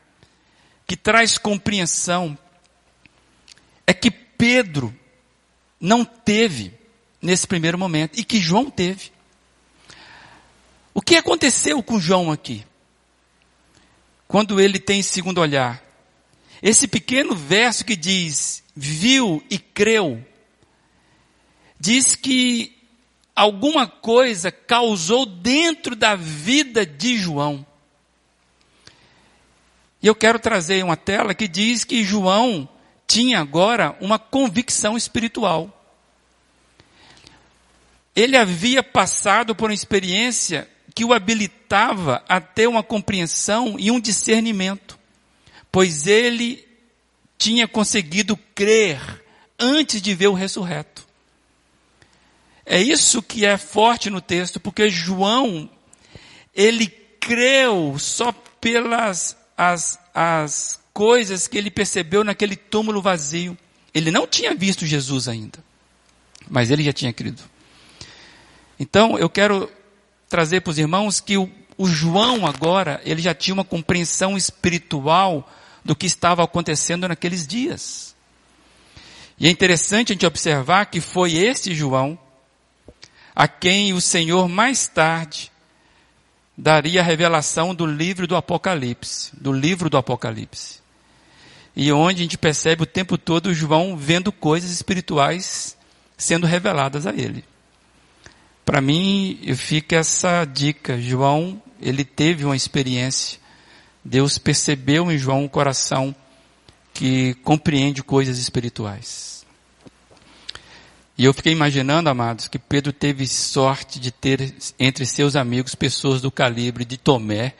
que 0.87 0.95
traz 0.95 1.37
compreensão, 1.37 2.37
é 3.87 3.93
que 3.93 4.09
Pedro 4.09 4.95
não 5.79 6.03
teve 6.03 6.73
nesse 7.21 7.47
primeiro 7.47 7.77
momento 7.77 8.19
e 8.19 8.23
que 8.23 8.39
João 8.39 8.69
teve. 8.69 9.11
O 10.93 11.01
que 11.01 11.15
aconteceu 11.15 11.81
com 11.83 11.99
João 11.99 12.31
aqui? 12.31 12.65
Quando 14.27 14.59
ele 14.59 14.79
tem 14.79 15.01
segundo 15.01 15.41
olhar. 15.41 15.83
Esse 16.61 16.87
pequeno 16.87 17.35
verso 17.35 17.85
que 17.85 17.95
diz, 17.95 18.63
viu 18.75 19.43
e 19.49 19.59
creu, 19.59 20.25
diz 21.79 22.15
que 22.15 22.75
alguma 23.35 23.85
coisa 23.85 24.51
causou 24.51 25.25
dentro 25.25 25.95
da 25.95 26.15
vida 26.15 26.85
de 26.85 27.17
João. 27.17 27.65
E 30.01 30.07
eu 30.07 30.15
quero 30.15 30.39
trazer 30.39 30.83
uma 30.83 30.95
tela 30.95 31.33
que 31.33 31.47
diz 31.47 31.83
que 31.83 32.03
João 32.03 32.69
tinha 33.07 33.39
agora 33.39 33.95
uma 33.99 34.17
convicção 34.17 34.97
espiritual. 34.97 35.71
Ele 38.15 38.37
havia 38.37 38.81
passado 38.81 39.53
por 39.53 39.69
uma 39.69 39.73
experiência 39.73 40.69
que 40.93 41.03
o 41.03 41.13
habilitava 41.13 42.23
a 42.27 42.39
ter 42.39 42.67
uma 42.67 42.81
compreensão 42.81 43.75
e 43.77 43.91
um 43.91 43.99
discernimento, 43.99 44.97
pois 45.71 46.07
ele 46.07 46.65
tinha 47.37 47.67
conseguido 47.67 48.37
crer 48.55 48.99
antes 49.59 50.01
de 50.01 50.15
ver 50.15 50.27
o 50.27 50.33
ressurreto. 50.33 51.05
É 52.65 52.81
isso 52.81 53.21
que 53.21 53.45
é 53.45 53.57
forte 53.57 54.09
no 54.09 54.21
texto, 54.21 54.59
porque 54.59 54.89
João, 54.89 55.69
ele 56.53 56.87
creu 57.19 57.97
só 57.99 58.31
pelas 58.31 59.37
as, 59.57 59.99
as 60.13 60.79
coisas 60.95 61.45
que 61.45 61.57
ele 61.57 61.69
percebeu 61.69 62.23
naquele 62.23 62.55
túmulo 62.55 63.01
vazio. 63.01 63.57
Ele 63.93 64.09
não 64.09 64.25
tinha 64.25 64.55
visto 64.55 64.85
Jesus 64.85 65.27
ainda, 65.27 65.59
mas 66.49 66.71
ele 66.71 66.83
já 66.83 66.93
tinha 66.93 67.11
crido. 67.11 67.43
Então, 68.79 69.19
eu 69.19 69.29
quero 69.29 69.69
trazer 70.29 70.61
para 70.61 70.71
os 70.71 70.77
irmãos 70.77 71.19
que 71.19 71.37
o, 71.37 71.51
o 71.77 71.85
João 71.85 72.47
agora, 72.47 73.01
ele 73.03 73.21
já 73.21 73.33
tinha 73.33 73.53
uma 73.53 73.65
compreensão 73.65 74.37
espiritual 74.37 75.49
do 75.83 75.97
que 75.97 76.05
estava 76.05 76.45
acontecendo 76.45 77.09
naqueles 77.09 77.45
dias. 77.45 78.15
E 79.37 79.47
é 79.47 79.51
interessante 79.51 80.13
a 80.13 80.15
gente 80.15 80.25
observar 80.25 80.85
que 80.85 81.01
foi 81.01 81.33
este 81.33 81.75
João 81.75 82.17
a 83.35 83.49
quem 83.49 83.91
o 83.91 83.99
Senhor 83.99 84.47
mais 84.47 84.87
tarde 84.87 85.51
daria 86.57 87.01
a 87.01 87.03
revelação 87.03 87.75
do 87.75 87.85
livro 87.85 88.25
do 88.25 88.35
Apocalipse, 88.37 89.31
do 89.35 89.51
livro 89.51 89.89
do 89.89 89.97
Apocalipse. 89.97 90.84
E 91.75 91.91
onde 91.91 92.21
a 92.21 92.23
gente 92.23 92.37
percebe 92.37 92.83
o 92.83 92.87
tempo 92.87 93.17
todo 93.17 93.53
João 93.53 93.97
vendo 93.97 94.31
coisas 94.31 94.71
espirituais 94.71 95.75
sendo 96.17 96.47
reveladas 96.47 97.05
a 97.05 97.11
ele. 97.11 97.43
Para 98.63 98.81
mim, 98.81 99.39
fica 99.55 99.97
essa 99.97 100.45
dica. 100.45 100.99
João, 100.99 101.61
ele 101.79 102.05
teve 102.05 102.45
uma 102.45 102.55
experiência. 102.55 103.39
Deus 104.03 104.37
percebeu 104.37 105.11
em 105.11 105.17
João 105.17 105.43
um 105.43 105.47
coração 105.47 106.15
que 106.93 107.33
compreende 107.43 108.01
coisas 108.01 108.39
espirituais. 108.39 109.45
E 111.17 111.25
eu 111.25 111.33
fiquei 111.33 111.51
imaginando, 111.51 112.09
amados, 112.09 112.47
que 112.47 112.59
Pedro 112.59 112.91
teve 112.91 113.27
sorte 113.27 113.99
de 113.99 114.11
ter 114.11 114.53
entre 114.79 115.05
seus 115.05 115.35
amigos 115.35 115.75
pessoas 115.75 116.21
do 116.21 116.31
calibre 116.31 116.83
de 116.83 116.97
Tomé 116.97 117.53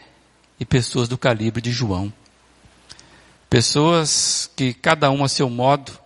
e 0.60 0.65
pessoas 0.65 1.08
do 1.08 1.17
calibre 1.17 1.62
de 1.62 1.71
João. 1.71 2.12
Pessoas 3.56 4.52
que 4.54 4.74
cada 4.74 5.10
um 5.10 5.24
a 5.24 5.30
seu 5.30 5.50
modo, 5.50 5.98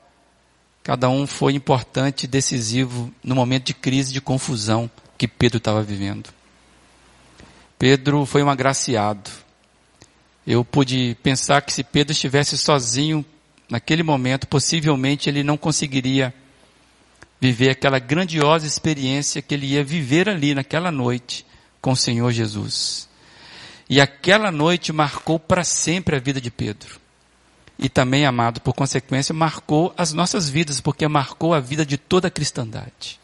cada 0.84 1.10
um 1.10 1.26
foi 1.26 1.54
importante 1.54 2.26
e 2.26 2.28
decisivo 2.28 3.12
no 3.24 3.34
momento 3.34 3.66
de 3.66 3.74
crise, 3.74 4.14
de 4.14 4.22
confusão 4.22 4.88
que 5.18 5.28
Pedro 5.28 5.58
estava 5.58 5.82
vivendo. 5.82 6.30
Pedro 7.80 8.24
foi 8.28 8.44
um 8.44 8.52
agraciado. 8.52 9.32
Eu 10.46 10.64
pude 10.64 11.18
pensar 11.24 11.64
que 11.64 11.74
se 11.74 11.84
Pedro 11.84 12.12
estivesse 12.12 12.56
sozinho 12.56 13.26
naquele 13.68 14.04
momento, 14.04 14.46
possivelmente 14.46 15.28
ele 15.28 15.42
não 15.42 15.58
conseguiria 15.58 16.32
viver 17.42 17.72
aquela 17.72 17.98
grandiosa 17.98 18.68
experiência 18.68 19.42
que 19.42 19.56
ele 19.56 19.66
ia 19.66 19.84
viver 19.84 20.30
ali 20.30 20.54
naquela 20.54 20.92
noite 20.92 21.44
com 21.82 21.94
o 21.94 21.98
Senhor 21.98 22.32
Jesus. 22.32 23.10
E 23.90 24.00
aquela 24.00 24.52
noite 24.52 24.94
marcou 24.94 25.40
para 25.40 25.64
sempre 25.64 26.16
a 26.16 26.20
vida 26.20 26.40
de 26.40 26.52
Pedro. 26.52 27.09
E 27.82 27.88
também, 27.88 28.26
amado, 28.26 28.60
por 28.60 28.74
consequência, 28.74 29.34
marcou 29.34 29.94
as 29.98 30.12
nossas 30.12 30.50
vidas, 30.50 30.82
porque 30.82 31.08
marcou 31.08 31.54
a 31.54 31.62
vida 31.62 31.86
de 31.86 31.98
toda 31.98 32.28
a 32.28 32.32
cristandade. 32.32 33.18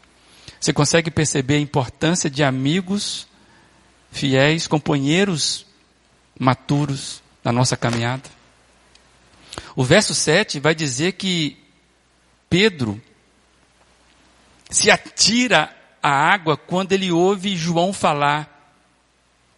Você 0.58 0.72
consegue 0.72 1.10
perceber 1.10 1.56
a 1.56 1.60
importância 1.60 2.30
de 2.30 2.42
amigos 2.42 3.28
fiéis, 4.10 4.66
companheiros 4.66 5.66
maturos 6.38 7.22
na 7.44 7.52
nossa 7.52 7.76
caminhada? 7.76 8.24
O 9.74 9.84
verso 9.84 10.14
7 10.14 10.58
vai 10.58 10.74
dizer 10.74 11.12
que 11.12 11.58
Pedro 12.48 13.00
se 14.70 14.90
atira 14.90 15.74
à 16.02 16.10
água 16.10 16.56
quando 16.56 16.92
ele 16.92 17.12
ouve 17.12 17.56
João 17.56 17.92
falar 17.92 18.56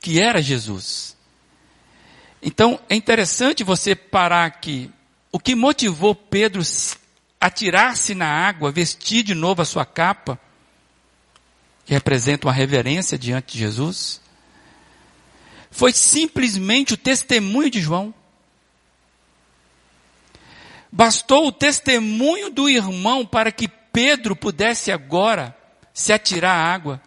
que 0.01 0.21
era 0.21 0.43
Jesus. 0.43 1.17
Então 2.42 2.81
é 2.88 2.94
interessante 2.94 3.64
você 3.64 3.94
parar 3.94 4.44
aqui. 4.44 4.90
O 5.31 5.38
que 5.38 5.55
motivou 5.55 6.14
Pedro 6.14 6.62
a 7.40 7.51
tirar-se 7.51 8.14
na 8.14 8.27
água, 8.27 8.72
vestir 8.72 9.22
de 9.22 9.35
novo 9.35 9.62
a 9.62 9.64
sua 9.64 9.85
capa, 9.85 10.38
que 11.85 11.92
representa 11.92 12.46
uma 12.46 12.53
reverência 12.53 13.18
diante 13.18 13.55
de 13.55 13.59
Jesus, 13.61 14.20
foi 15.70 15.92
simplesmente 15.92 16.94
o 16.94 16.96
testemunho 16.96 17.70
de 17.70 17.81
João. 17.81 18.14
Bastou 20.90 21.46
o 21.46 21.53
testemunho 21.53 22.51
do 22.51 22.68
irmão 22.68 23.24
para 23.24 23.53
que 23.53 23.68
Pedro 23.68 24.35
pudesse 24.35 24.90
agora 24.90 25.55
se 25.92 26.12
atirar 26.12 26.55
à 26.57 26.72
água. 26.72 27.03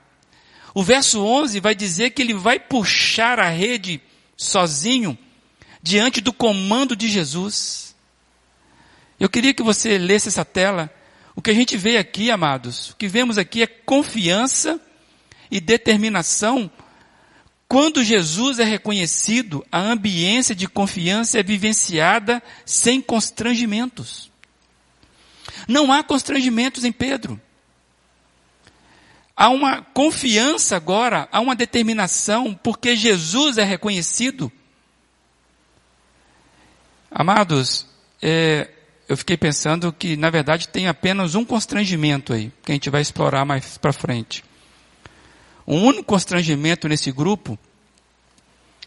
O 0.73 0.83
verso 0.83 1.23
11 1.23 1.59
vai 1.59 1.73
dizer 1.73 2.11
que 2.11 2.21
ele 2.21 2.33
vai 2.33 2.59
puxar 2.59 3.39
a 3.39 3.49
rede 3.49 4.01
sozinho 4.41 5.15
diante 5.83 6.19
do 6.19 6.33
comando 6.33 6.95
de 6.95 7.07
Jesus. 7.07 7.95
Eu 9.19 9.29
queria 9.29 9.53
que 9.53 9.61
você 9.61 9.99
lesse 9.99 10.29
essa 10.29 10.43
tela. 10.43 10.91
O 11.35 11.41
que 11.41 11.51
a 11.51 11.53
gente 11.53 11.77
vê 11.77 11.97
aqui, 11.97 12.31
amados, 12.31 12.89
o 12.89 12.95
que 12.95 13.07
vemos 13.07 13.37
aqui 13.37 13.61
é 13.61 13.67
confiança 13.67 14.81
e 15.49 15.59
determinação. 15.61 16.69
Quando 17.67 18.03
Jesus 18.03 18.57
é 18.57 18.63
reconhecido, 18.63 19.63
a 19.71 19.79
ambiência 19.79 20.55
de 20.55 20.67
confiança 20.67 21.39
é 21.39 21.43
vivenciada 21.43 22.41
sem 22.65 22.99
constrangimentos. 22.99 24.31
Não 25.67 25.93
há 25.93 26.03
constrangimentos 26.03 26.83
em 26.83 26.91
Pedro. 26.91 27.39
Há 29.41 29.49
uma 29.49 29.81
confiança 29.81 30.75
agora, 30.75 31.27
há 31.31 31.39
uma 31.39 31.55
determinação, 31.55 32.53
porque 32.53 32.95
Jesus 32.95 33.57
é 33.57 33.63
reconhecido. 33.63 34.51
Amados, 37.09 37.87
é, 38.21 38.69
eu 39.09 39.17
fiquei 39.17 39.35
pensando 39.35 39.91
que, 39.91 40.15
na 40.15 40.29
verdade, 40.29 40.67
tem 40.67 40.87
apenas 40.87 41.33
um 41.33 41.43
constrangimento 41.43 42.33
aí, 42.33 42.51
que 42.63 42.71
a 42.71 42.75
gente 42.75 42.91
vai 42.91 43.01
explorar 43.01 43.43
mais 43.43 43.79
para 43.79 43.91
frente. 43.91 44.43
O 45.65 45.73
único 45.73 46.03
constrangimento 46.03 46.87
nesse 46.87 47.11
grupo 47.11 47.57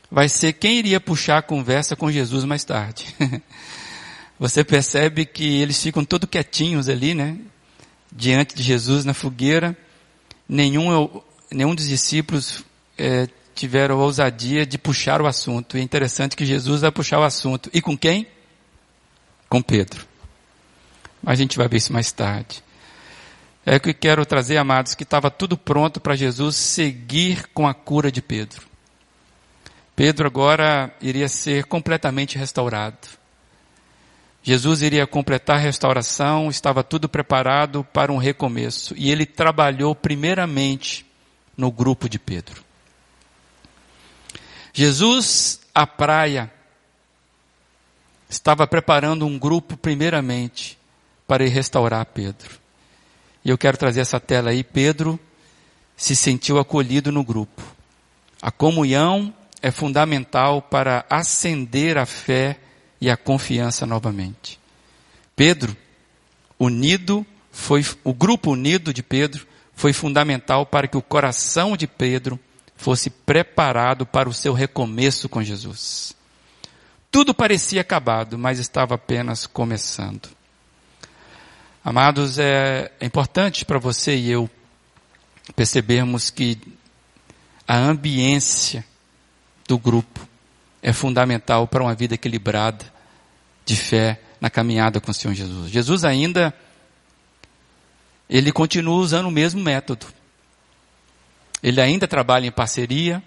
vai 0.08 0.28
ser 0.28 0.52
quem 0.52 0.78
iria 0.78 1.00
puxar 1.00 1.38
a 1.38 1.42
conversa 1.42 1.96
com 1.96 2.12
Jesus 2.12 2.44
mais 2.44 2.62
tarde. 2.62 3.12
Você 4.38 4.62
percebe 4.62 5.26
que 5.26 5.60
eles 5.60 5.82
ficam 5.82 6.04
todos 6.04 6.30
quietinhos 6.30 6.88
ali, 6.88 7.12
né? 7.12 7.38
Diante 8.12 8.54
de 8.54 8.62
Jesus 8.62 9.04
na 9.04 9.14
fogueira. 9.14 9.76
Nenhum, 10.54 11.20
nenhum 11.50 11.74
dos 11.74 11.88
discípulos 11.88 12.64
é, 12.96 13.26
tiveram 13.56 14.00
a 14.00 14.04
ousadia 14.04 14.64
de 14.64 14.78
puxar 14.78 15.20
o 15.20 15.26
assunto. 15.26 15.76
E 15.76 15.80
é 15.80 15.82
interessante 15.82 16.36
que 16.36 16.46
Jesus 16.46 16.82
vai 16.82 16.92
puxar 16.92 17.18
o 17.18 17.24
assunto. 17.24 17.68
E 17.74 17.82
com 17.82 17.98
quem? 17.98 18.28
Com 19.48 19.60
Pedro. 19.60 20.06
Mas 21.20 21.32
a 21.32 21.42
gente 21.42 21.56
vai 21.56 21.66
ver 21.66 21.78
isso 21.78 21.92
mais 21.92 22.12
tarde. 22.12 22.62
É 23.66 23.80
que 23.80 23.92
quero 23.92 24.24
trazer, 24.24 24.56
amados, 24.56 24.94
que 24.94 25.02
estava 25.02 25.28
tudo 25.28 25.58
pronto 25.58 26.00
para 26.00 26.14
Jesus 26.14 26.54
seguir 26.54 27.48
com 27.52 27.66
a 27.66 27.74
cura 27.74 28.12
de 28.12 28.22
Pedro. 28.22 28.64
Pedro 29.96 30.24
agora 30.24 30.94
iria 31.02 31.28
ser 31.28 31.64
completamente 31.64 32.38
restaurado. 32.38 33.08
Jesus 34.46 34.82
iria 34.82 35.06
completar 35.06 35.56
a 35.56 35.60
restauração, 35.60 36.50
estava 36.50 36.84
tudo 36.84 37.08
preparado 37.08 37.82
para 37.82 38.12
um 38.12 38.18
recomeço. 38.18 38.94
E 38.94 39.10
ele 39.10 39.24
trabalhou 39.24 39.94
primeiramente 39.94 41.06
no 41.56 41.72
grupo 41.72 42.10
de 42.10 42.18
Pedro. 42.18 42.62
Jesus, 44.70 45.60
à 45.74 45.86
praia, 45.86 46.52
estava 48.28 48.66
preparando 48.66 49.24
um 49.24 49.38
grupo 49.38 49.78
primeiramente 49.78 50.76
para 51.26 51.42
ir 51.42 51.48
restaurar 51.48 52.04
Pedro. 52.04 52.58
E 53.42 53.48
eu 53.48 53.56
quero 53.56 53.78
trazer 53.78 54.00
essa 54.00 54.20
tela 54.20 54.50
aí. 54.50 54.62
Pedro 54.62 55.18
se 55.96 56.14
sentiu 56.14 56.58
acolhido 56.58 57.10
no 57.10 57.24
grupo. 57.24 57.62
A 58.42 58.50
comunhão 58.50 59.32
é 59.62 59.70
fundamental 59.70 60.60
para 60.60 61.06
acender 61.08 61.96
a 61.96 62.04
fé 62.04 62.58
e 63.04 63.10
a 63.10 63.18
confiança 63.18 63.84
novamente. 63.84 64.58
Pedro, 65.36 65.76
unido, 66.58 67.26
foi, 67.52 67.84
o 68.02 68.14
grupo 68.14 68.52
unido 68.52 68.94
de 68.94 69.02
Pedro 69.02 69.46
foi 69.74 69.92
fundamental 69.92 70.64
para 70.64 70.88
que 70.88 70.96
o 70.96 71.02
coração 71.02 71.76
de 71.76 71.86
Pedro 71.86 72.40
fosse 72.74 73.10
preparado 73.10 74.06
para 74.06 74.26
o 74.26 74.32
seu 74.32 74.54
recomeço 74.54 75.28
com 75.28 75.42
Jesus. 75.42 76.16
Tudo 77.10 77.34
parecia 77.34 77.82
acabado, 77.82 78.38
mas 78.38 78.58
estava 78.58 78.94
apenas 78.94 79.46
começando. 79.46 80.30
Amados, 81.84 82.38
é, 82.38 82.90
é 82.98 83.04
importante 83.04 83.66
para 83.66 83.78
você 83.78 84.16
e 84.16 84.30
eu 84.30 84.48
percebermos 85.54 86.30
que 86.30 86.58
a 87.68 87.76
ambiência 87.76 88.82
do 89.68 89.76
grupo 89.76 90.26
é 90.82 90.90
fundamental 90.90 91.68
para 91.68 91.82
uma 91.82 91.94
vida 91.94 92.14
equilibrada 92.14 92.93
de 93.64 93.76
fé 93.76 94.20
na 94.40 94.50
caminhada 94.50 95.00
com 95.00 95.10
o 95.10 95.14
Senhor 95.14 95.34
Jesus. 95.34 95.70
Jesus 95.70 96.04
ainda 96.04 96.54
ele 98.28 98.52
continua 98.52 98.96
usando 98.96 99.26
o 99.26 99.30
mesmo 99.30 99.62
método. 99.62 100.06
Ele 101.62 101.80
ainda 101.80 102.08
trabalha 102.08 102.46
em 102.46 102.52
parceria. 102.52 103.22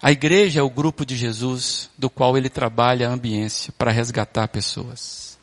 A 0.00 0.10
igreja 0.10 0.60
é 0.60 0.62
o 0.62 0.70
grupo 0.70 1.06
de 1.06 1.16
Jesus 1.16 1.90
do 1.96 2.10
qual 2.10 2.36
ele 2.36 2.48
trabalha 2.48 3.08
a 3.08 3.12
ambiência 3.12 3.72
para 3.76 3.90
resgatar 3.90 4.48
pessoas. 4.48 5.38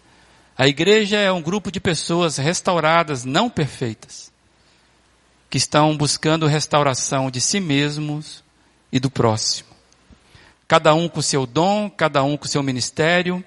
A 0.57 0.67
igreja 0.67 1.17
é 1.17 1.31
um 1.31 1.41
grupo 1.41 1.71
de 1.71 1.79
pessoas 1.79 2.37
restauradas, 2.37 3.23
não 3.23 3.49
perfeitas, 3.49 4.29
que 5.49 5.57
estão 5.57 5.95
buscando 5.95 6.47
restauração 6.47 7.31
de 7.31 7.39
si 7.39 7.61
mesmos 7.61 8.43
e 8.91 8.99
do 8.99 9.09
próximo. 9.09 9.68
Cada 10.69 10.93
um 10.93 11.09
com 11.09 11.19
seu 11.19 11.47
dom, 11.47 11.89
cada 11.89 12.21
um 12.23 12.37
com 12.37 12.47
seu 12.47 12.61
ministério. 12.61 13.43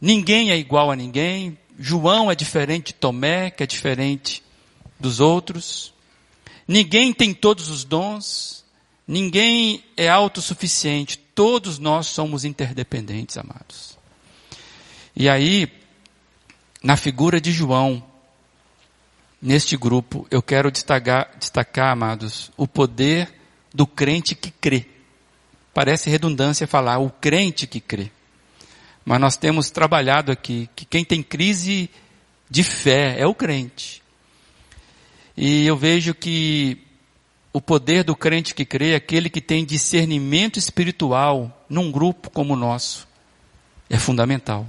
Ninguém 0.00 0.52
é 0.52 0.56
igual 0.56 0.88
a 0.88 0.94
ninguém. 0.94 1.58
João 1.76 2.30
é 2.30 2.36
diferente 2.36 2.86
de 2.86 2.94
Tomé, 2.94 3.50
que 3.50 3.64
é 3.64 3.66
diferente 3.66 4.40
dos 5.00 5.18
outros. 5.18 5.92
Ninguém 6.68 7.12
tem 7.12 7.34
todos 7.34 7.68
os 7.68 7.82
dons. 7.82 8.64
Ninguém 9.04 9.82
é 9.96 10.08
autossuficiente. 10.08 11.18
Todos 11.18 11.80
nós 11.80 12.06
somos 12.06 12.44
interdependentes, 12.44 13.36
amados. 13.36 13.98
E 15.16 15.28
aí, 15.28 15.68
na 16.84 16.96
figura 16.96 17.40
de 17.40 17.50
João, 17.50 18.00
neste 19.42 19.76
grupo, 19.76 20.24
eu 20.30 20.40
quero 20.40 20.70
destacar, 20.70 21.32
destacar, 21.36 21.90
amados, 21.90 22.52
o 22.56 22.68
poder 22.68 23.28
do 23.74 23.88
crente 23.88 24.36
que 24.36 24.52
crê. 24.52 24.91
Parece 25.74 26.10
redundância 26.10 26.66
falar 26.66 26.98
o 26.98 27.10
crente 27.10 27.66
que 27.66 27.80
crê. 27.80 28.10
Mas 29.04 29.20
nós 29.20 29.36
temos 29.36 29.70
trabalhado 29.70 30.30
aqui 30.30 30.68
que 30.76 30.84
quem 30.84 31.04
tem 31.04 31.22
crise 31.22 31.90
de 32.48 32.62
fé 32.62 33.18
é 33.18 33.26
o 33.26 33.34
crente. 33.34 34.02
E 35.36 35.66
eu 35.66 35.76
vejo 35.76 36.14
que 36.14 36.78
o 37.52 37.60
poder 37.60 38.04
do 38.04 38.14
crente 38.14 38.54
que 38.54 38.64
crê, 38.64 38.94
aquele 38.94 39.28
que 39.28 39.40
tem 39.40 39.64
discernimento 39.64 40.58
espiritual 40.58 41.64
num 41.68 41.90
grupo 41.90 42.30
como 42.30 42.54
o 42.54 42.56
nosso, 42.56 43.08
é 43.88 43.98
fundamental. 43.98 44.66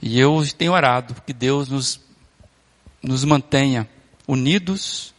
E 0.00 0.18
eu 0.18 0.44
tenho 0.56 0.72
orado 0.72 1.14
que 1.26 1.32
Deus 1.32 1.68
nos, 1.68 2.00
nos 3.02 3.24
mantenha 3.24 3.88
unidos 4.26 5.12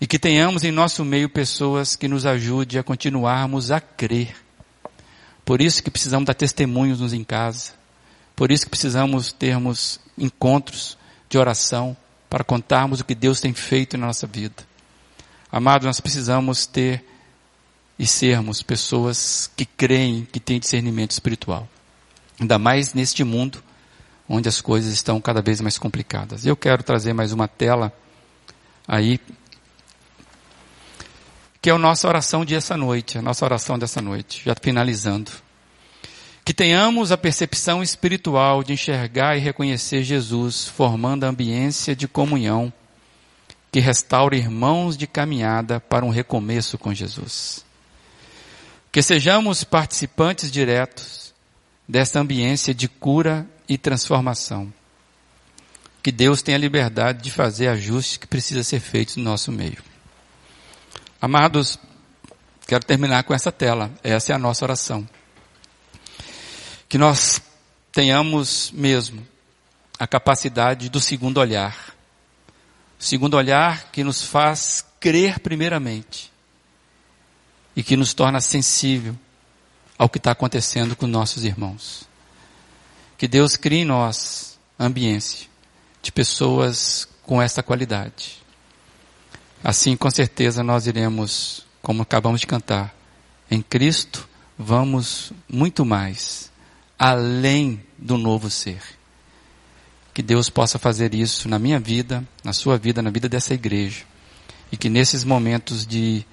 e 0.00 0.06
que 0.06 0.18
tenhamos 0.18 0.64
em 0.64 0.70
nosso 0.70 1.04
meio 1.04 1.28
pessoas 1.28 1.94
que 1.94 2.08
nos 2.08 2.24
ajude 2.24 2.78
a 2.78 2.82
continuarmos 2.82 3.70
a 3.70 3.80
crer. 3.80 4.34
Por 5.44 5.60
isso 5.60 5.82
que 5.82 5.90
precisamos 5.90 6.26
dar 6.26 6.34
testemunhos 6.34 7.00
nos 7.00 7.12
em 7.12 7.22
casa. 7.22 7.72
Por 8.34 8.50
isso 8.50 8.64
que 8.64 8.70
precisamos 8.70 9.32
termos 9.32 10.00
encontros 10.16 10.96
de 11.28 11.36
oração 11.36 11.96
para 12.30 12.42
contarmos 12.42 13.00
o 13.00 13.04
que 13.04 13.14
Deus 13.14 13.40
tem 13.40 13.52
feito 13.52 13.98
na 13.98 14.06
nossa 14.06 14.26
vida. 14.26 14.64
Amados, 15.52 15.84
nós 15.84 16.00
precisamos 16.00 16.64
ter 16.64 17.04
e 17.98 18.06
sermos 18.06 18.62
pessoas 18.62 19.50
que 19.54 19.66
creem, 19.66 20.24
que 20.24 20.40
têm 20.40 20.58
discernimento 20.58 21.10
espiritual. 21.10 21.68
Ainda 22.40 22.58
mais 22.58 22.94
neste 22.94 23.22
mundo 23.22 23.62
onde 24.26 24.48
as 24.48 24.60
coisas 24.60 24.92
estão 24.92 25.20
cada 25.20 25.42
vez 25.42 25.60
mais 25.60 25.76
complicadas. 25.76 26.46
Eu 26.46 26.56
quero 26.56 26.82
trazer 26.82 27.12
mais 27.12 27.32
uma 27.32 27.46
tela 27.46 27.92
aí 28.88 29.20
que 31.60 31.68
é 31.68 31.72
a 31.72 31.78
nossa 31.78 32.08
oração 32.08 32.44
de 32.44 32.54
essa 32.54 32.76
noite, 32.76 33.18
a 33.18 33.22
nossa 33.22 33.44
oração 33.44 33.78
dessa 33.78 34.00
noite, 34.00 34.42
já 34.44 34.54
finalizando. 34.60 35.30
Que 36.44 36.54
tenhamos 36.54 37.12
a 37.12 37.18
percepção 37.18 37.82
espiritual 37.82 38.64
de 38.64 38.72
enxergar 38.72 39.36
e 39.36 39.40
reconhecer 39.40 40.02
Jesus, 40.02 40.66
formando 40.66 41.24
a 41.24 41.28
ambiência 41.28 41.94
de 41.94 42.08
comunhão 42.08 42.72
que 43.70 43.78
restaura 43.78 44.36
irmãos 44.36 44.96
de 44.96 45.06
caminhada 45.06 45.78
para 45.78 46.04
um 46.04 46.10
recomeço 46.10 46.76
com 46.78 46.92
Jesus. 46.92 47.64
Que 48.90 49.02
sejamos 49.02 49.62
participantes 49.62 50.50
diretos 50.50 51.32
desta 51.86 52.18
ambiência 52.18 52.74
de 52.74 52.88
cura 52.88 53.46
e 53.68 53.78
transformação. 53.78 54.72
Que 56.02 56.10
Deus 56.10 56.42
tenha 56.42 56.58
liberdade 56.58 57.22
de 57.22 57.30
fazer 57.30 57.68
ajustes 57.68 58.16
que 58.16 58.26
precisam 58.26 58.64
ser 58.64 58.80
feitos 58.80 59.16
no 59.16 59.22
nosso 59.22 59.52
meio. 59.52 59.89
Amados, 61.22 61.78
quero 62.66 62.82
terminar 62.82 63.24
com 63.24 63.34
essa 63.34 63.52
tela. 63.52 63.90
Essa 64.02 64.32
é 64.32 64.34
a 64.34 64.38
nossa 64.38 64.64
oração. 64.64 65.06
Que 66.88 66.96
nós 66.96 67.42
tenhamos 67.92 68.70
mesmo 68.70 69.26
a 69.98 70.06
capacidade 70.06 70.88
do 70.88 70.98
segundo 70.98 71.38
olhar. 71.38 71.94
O 72.98 73.04
segundo 73.04 73.36
olhar 73.36 73.90
que 73.90 74.02
nos 74.02 74.22
faz 74.22 74.82
crer 74.98 75.40
primeiramente 75.40 76.32
e 77.76 77.82
que 77.82 77.96
nos 77.96 78.14
torna 78.14 78.40
sensível 78.40 79.14
ao 79.98 80.08
que 80.08 80.16
está 80.16 80.30
acontecendo 80.30 80.96
com 80.96 81.06
nossos 81.06 81.44
irmãos. 81.44 82.08
Que 83.18 83.28
Deus 83.28 83.56
crie 83.56 83.80
em 83.80 83.84
nós 83.84 84.58
ambiência 84.78 85.48
de 86.00 86.10
pessoas 86.10 87.06
com 87.22 87.42
essa 87.42 87.62
qualidade. 87.62 88.39
Assim, 89.62 89.96
com 89.96 90.10
certeza, 90.10 90.62
nós 90.62 90.86
iremos, 90.86 91.66
como 91.82 92.02
acabamos 92.02 92.40
de 92.40 92.46
cantar, 92.46 92.94
em 93.50 93.60
Cristo 93.60 94.28
vamos 94.58 95.32
muito 95.48 95.84
mais, 95.84 96.50
além 96.98 97.82
do 97.98 98.16
novo 98.16 98.50
ser. 98.50 98.82
Que 100.12 100.22
Deus 100.22 100.50
possa 100.50 100.78
fazer 100.78 101.14
isso 101.14 101.48
na 101.48 101.58
minha 101.58 101.78
vida, 101.78 102.26
na 102.42 102.52
sua 102.52 102.76
vida, 102.76 103.00
na 103.02 103.10
vida 103.10 103.28
dessa 103.28 103.54
igreja. 103.54 104.04
E 104.72 104.76
que 104.76 104.88
nesses 104.88 105.24
momentos 105.24 105.86
de 105.86 106.24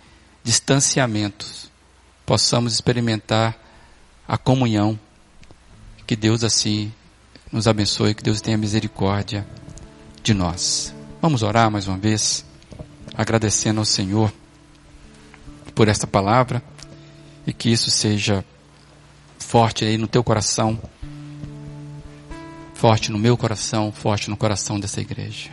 distanciamentos 0.44 1.72
possamos 2.26 2.74
experimentar 2.74 3.58
a 4.28 4.38
comunhão. 4.38 5.00
Que 6.06 6.16
Deus 6.16 6.44
assim 6.44 6.92
nos 7.52 7.68
abençoe, 7.68 8.14
que 8.14 8.24
Deus 8.24 8.42
tenha 8.42 8.58
misericórdia 8.58 9.46
de 10.24 10.34
nós. 10.34 10.94
Vamos 11.22 11.44
orar 11.44 11.72
mais 11.72 11.88
uma 11.88 11.98
vez 11.98 12.46
agradecendo 13.18 13.80
ao 13.80 13.86
Senhor 13.86 14.32
por 15.74 15.88
esta 15.88 16.06
palavra 16.06 16.62
e 17.48 17.52
que 17.52 17.72
isso 17.72 17.90
seja 17.90 18.46
forte 19.40 19.84
aí 19.84 19.98
no 19.98 20.08
teu 20.08 20.24
coração, 20.24 20.80
forte 22.76 23.12
no 23.12 23.18
meu 23.18 23.36
coração, 23.36 23.92
forte 23.92 24.30
no 24.30 24.38
coração 24.38 24.80
dessa 24.80 25.02
igreja. 25.02 25.50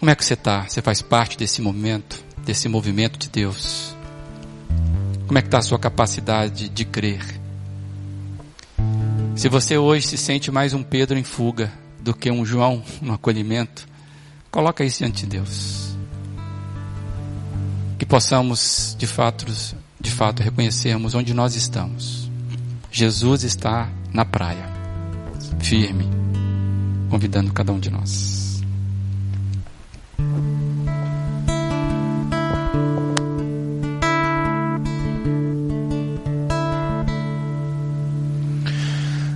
Como 0.00 0.10
é 0.10 0.16
que 0.16 0.24
você 0.24 0.34
está? 0.34 0.68
Você 0.68 0.82
faz 0.82 1.00
parte 1.00 1.38
desse 1.38 1.62
momento, 1.62 2.24
desse 2.44 2.68
movimento 2.68 3.18
de 3.18 3.28
Deus? 3.28 3.94
Como 5.26 5.38
é 5.38 5.42
que 5.42 5.48
está 5.48 5.58
a 5.58 5.62
sua 5.62 5.78
capacidade 5.78 6.68
de 6.68 6.84
crer? 6.84 7.22
Se 9.36 9.48
você 9.48 9.78
hoje 9.78 10.08
se 10.08 10.16
sente 10.16 10.50
mais 10.50 10.74
um 10.74 10.82
Pedro 10.82 11.16
em 11.16 11.24
fuga 11.24 11.72
do 12.00 12.14
que 12.14 12.30
um 12.30 12.44
João 12.44 12.82
no 13.00 13.12
acolhimento, 13.12 13.86
coloca 14.50 14.84
isso 14.84 14.98
diante 14.98 15.22
de 15.22 15.26
Deus. 15.26 15.87
Que 17.98 18.06
possamos, 18.06 18.94
de 18.96 19.08
fato, 19.08 19.44
de 20.00 20.10
fato 20.10 20.40
reconhecermos 20.40 21.16
onde 21.16 21.34
nós 21.34 21.56
estamos. 21.56 22.30
Jesus 22.90 23.42
está 23.42 23.90
na 24.12 24.24
praia, 24.24 24.64
firme, 25.58 26.08
convidando 27.10 27.52
cada 27.52 27.72
um 27.72 27.80
de 27.80 27.90
nós. 27.90 28.62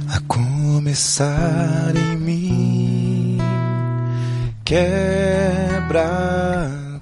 A 0.09 0.21
começar 0.29 1.93
em 1.97 2.17
mim, 2.17 3.39
quebra 4.65 6.09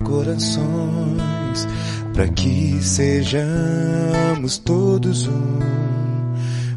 corações 0.02 1.30
para 2.20 2.28
que 2.28 2.78
sejamos 2.82 4.58
todos 4.58 5.26
um, 5.26 5.58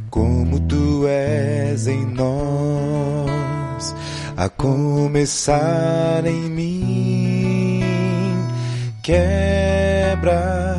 como 0.10 0.58
tu 0.58 1.06
és 1.06 1.86
em 1.86 2.06
nós, 2.06 3.94
a 4.38 4.48
começar 4.48 6.26
em 6.26 6.50
mim, 6.50 7.84
quebra 9.02 10.78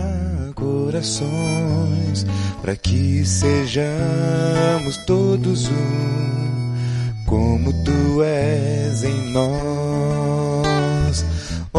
corações 0.54 2.24
para 2.62 2.74
que 2.74 3.22
sejamos 3.22 4.96
todos 5.06 5.68
um, 5.68 7.22
como 7.26 7.70
tu 7.84 8.22
és 8.22 9.04
em 9.04 9.30
nós. 9.30 10.43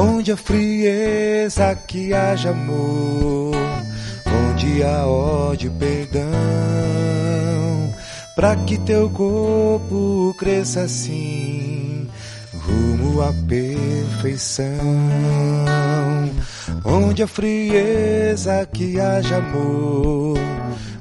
Onde 0.07 0.31
a 0.31 0.37
frieza 0.37 1.75
que 1.87 2.13
haja 2.13 2.51
amor, 2.51 3.55
onde 4.51 4.83
há 4.83 5.07
ódio 5.07 5.71
e 5.75 5.79
perdão, 5.79 6.29
para 8.35 8.55
que 8.55 8.77
teu 8.77 9.09
corpo 9.09 10.35
cresça 10.37 10.81
assim, 10.81 12.07
rumo 12.53 13.23
à 13.23 13.33
perfeição. 13.47 14.75
Onde 16.85 17.23
a 17.23 17.27
frieza 17.27 18.67
que 18.71 18.99
haja 18.99 19.37
amor, 19.37 20.37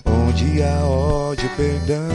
onde 0.07 0.63
há 0.63 0.83
ódio 0.83 1.45
e 1.45 1.57
perdão, 1.57 2.09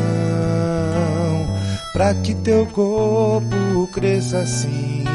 para 1.94 2.16
que 2.16 2.34
teu 2.34 2.66
corpo 2.66 3.88
cresça 3.94 4.40
assim 4.40 5.09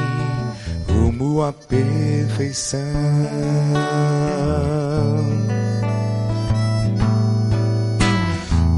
rumo 0.95 1.43
à 1.43 1.53
perfeição. 1.53 2.81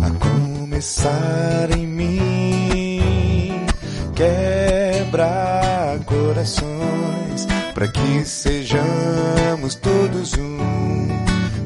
A 0.02 0.10
começar 0.18 1.70
em 1.76 1.86
mim, 1.86 3.66
quebra 4.14 5.98
corações, 6.06 7.46
para 7.74 7.88
que 7.88 8.24
sejamos 8.24 9.74
todos 9.74 10.32
um, 10.34 11.08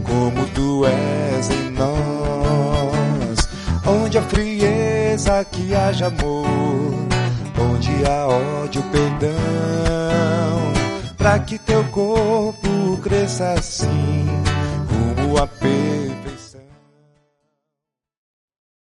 como 0.02 0.46
tu 0.48 0.84
és 0.86 1.50
em 1.50 1.70
nós. 1.70 3.48
Onde 3.86 4.18
a 4.18 4.22
frieza 4.22 5.44
que 5.44 5.74
haja 5.74 6.06
amor, 6.06 7.09
há 8.04 8.26
ódio, 8.28 8.82
perdão 8.90 10.10
para 11.20 11.38
que 11.38 11.58
teu 11.58 11.84
corpo 11.84 12.98
cresça 13.02 13.52
assim, 13.52 14.26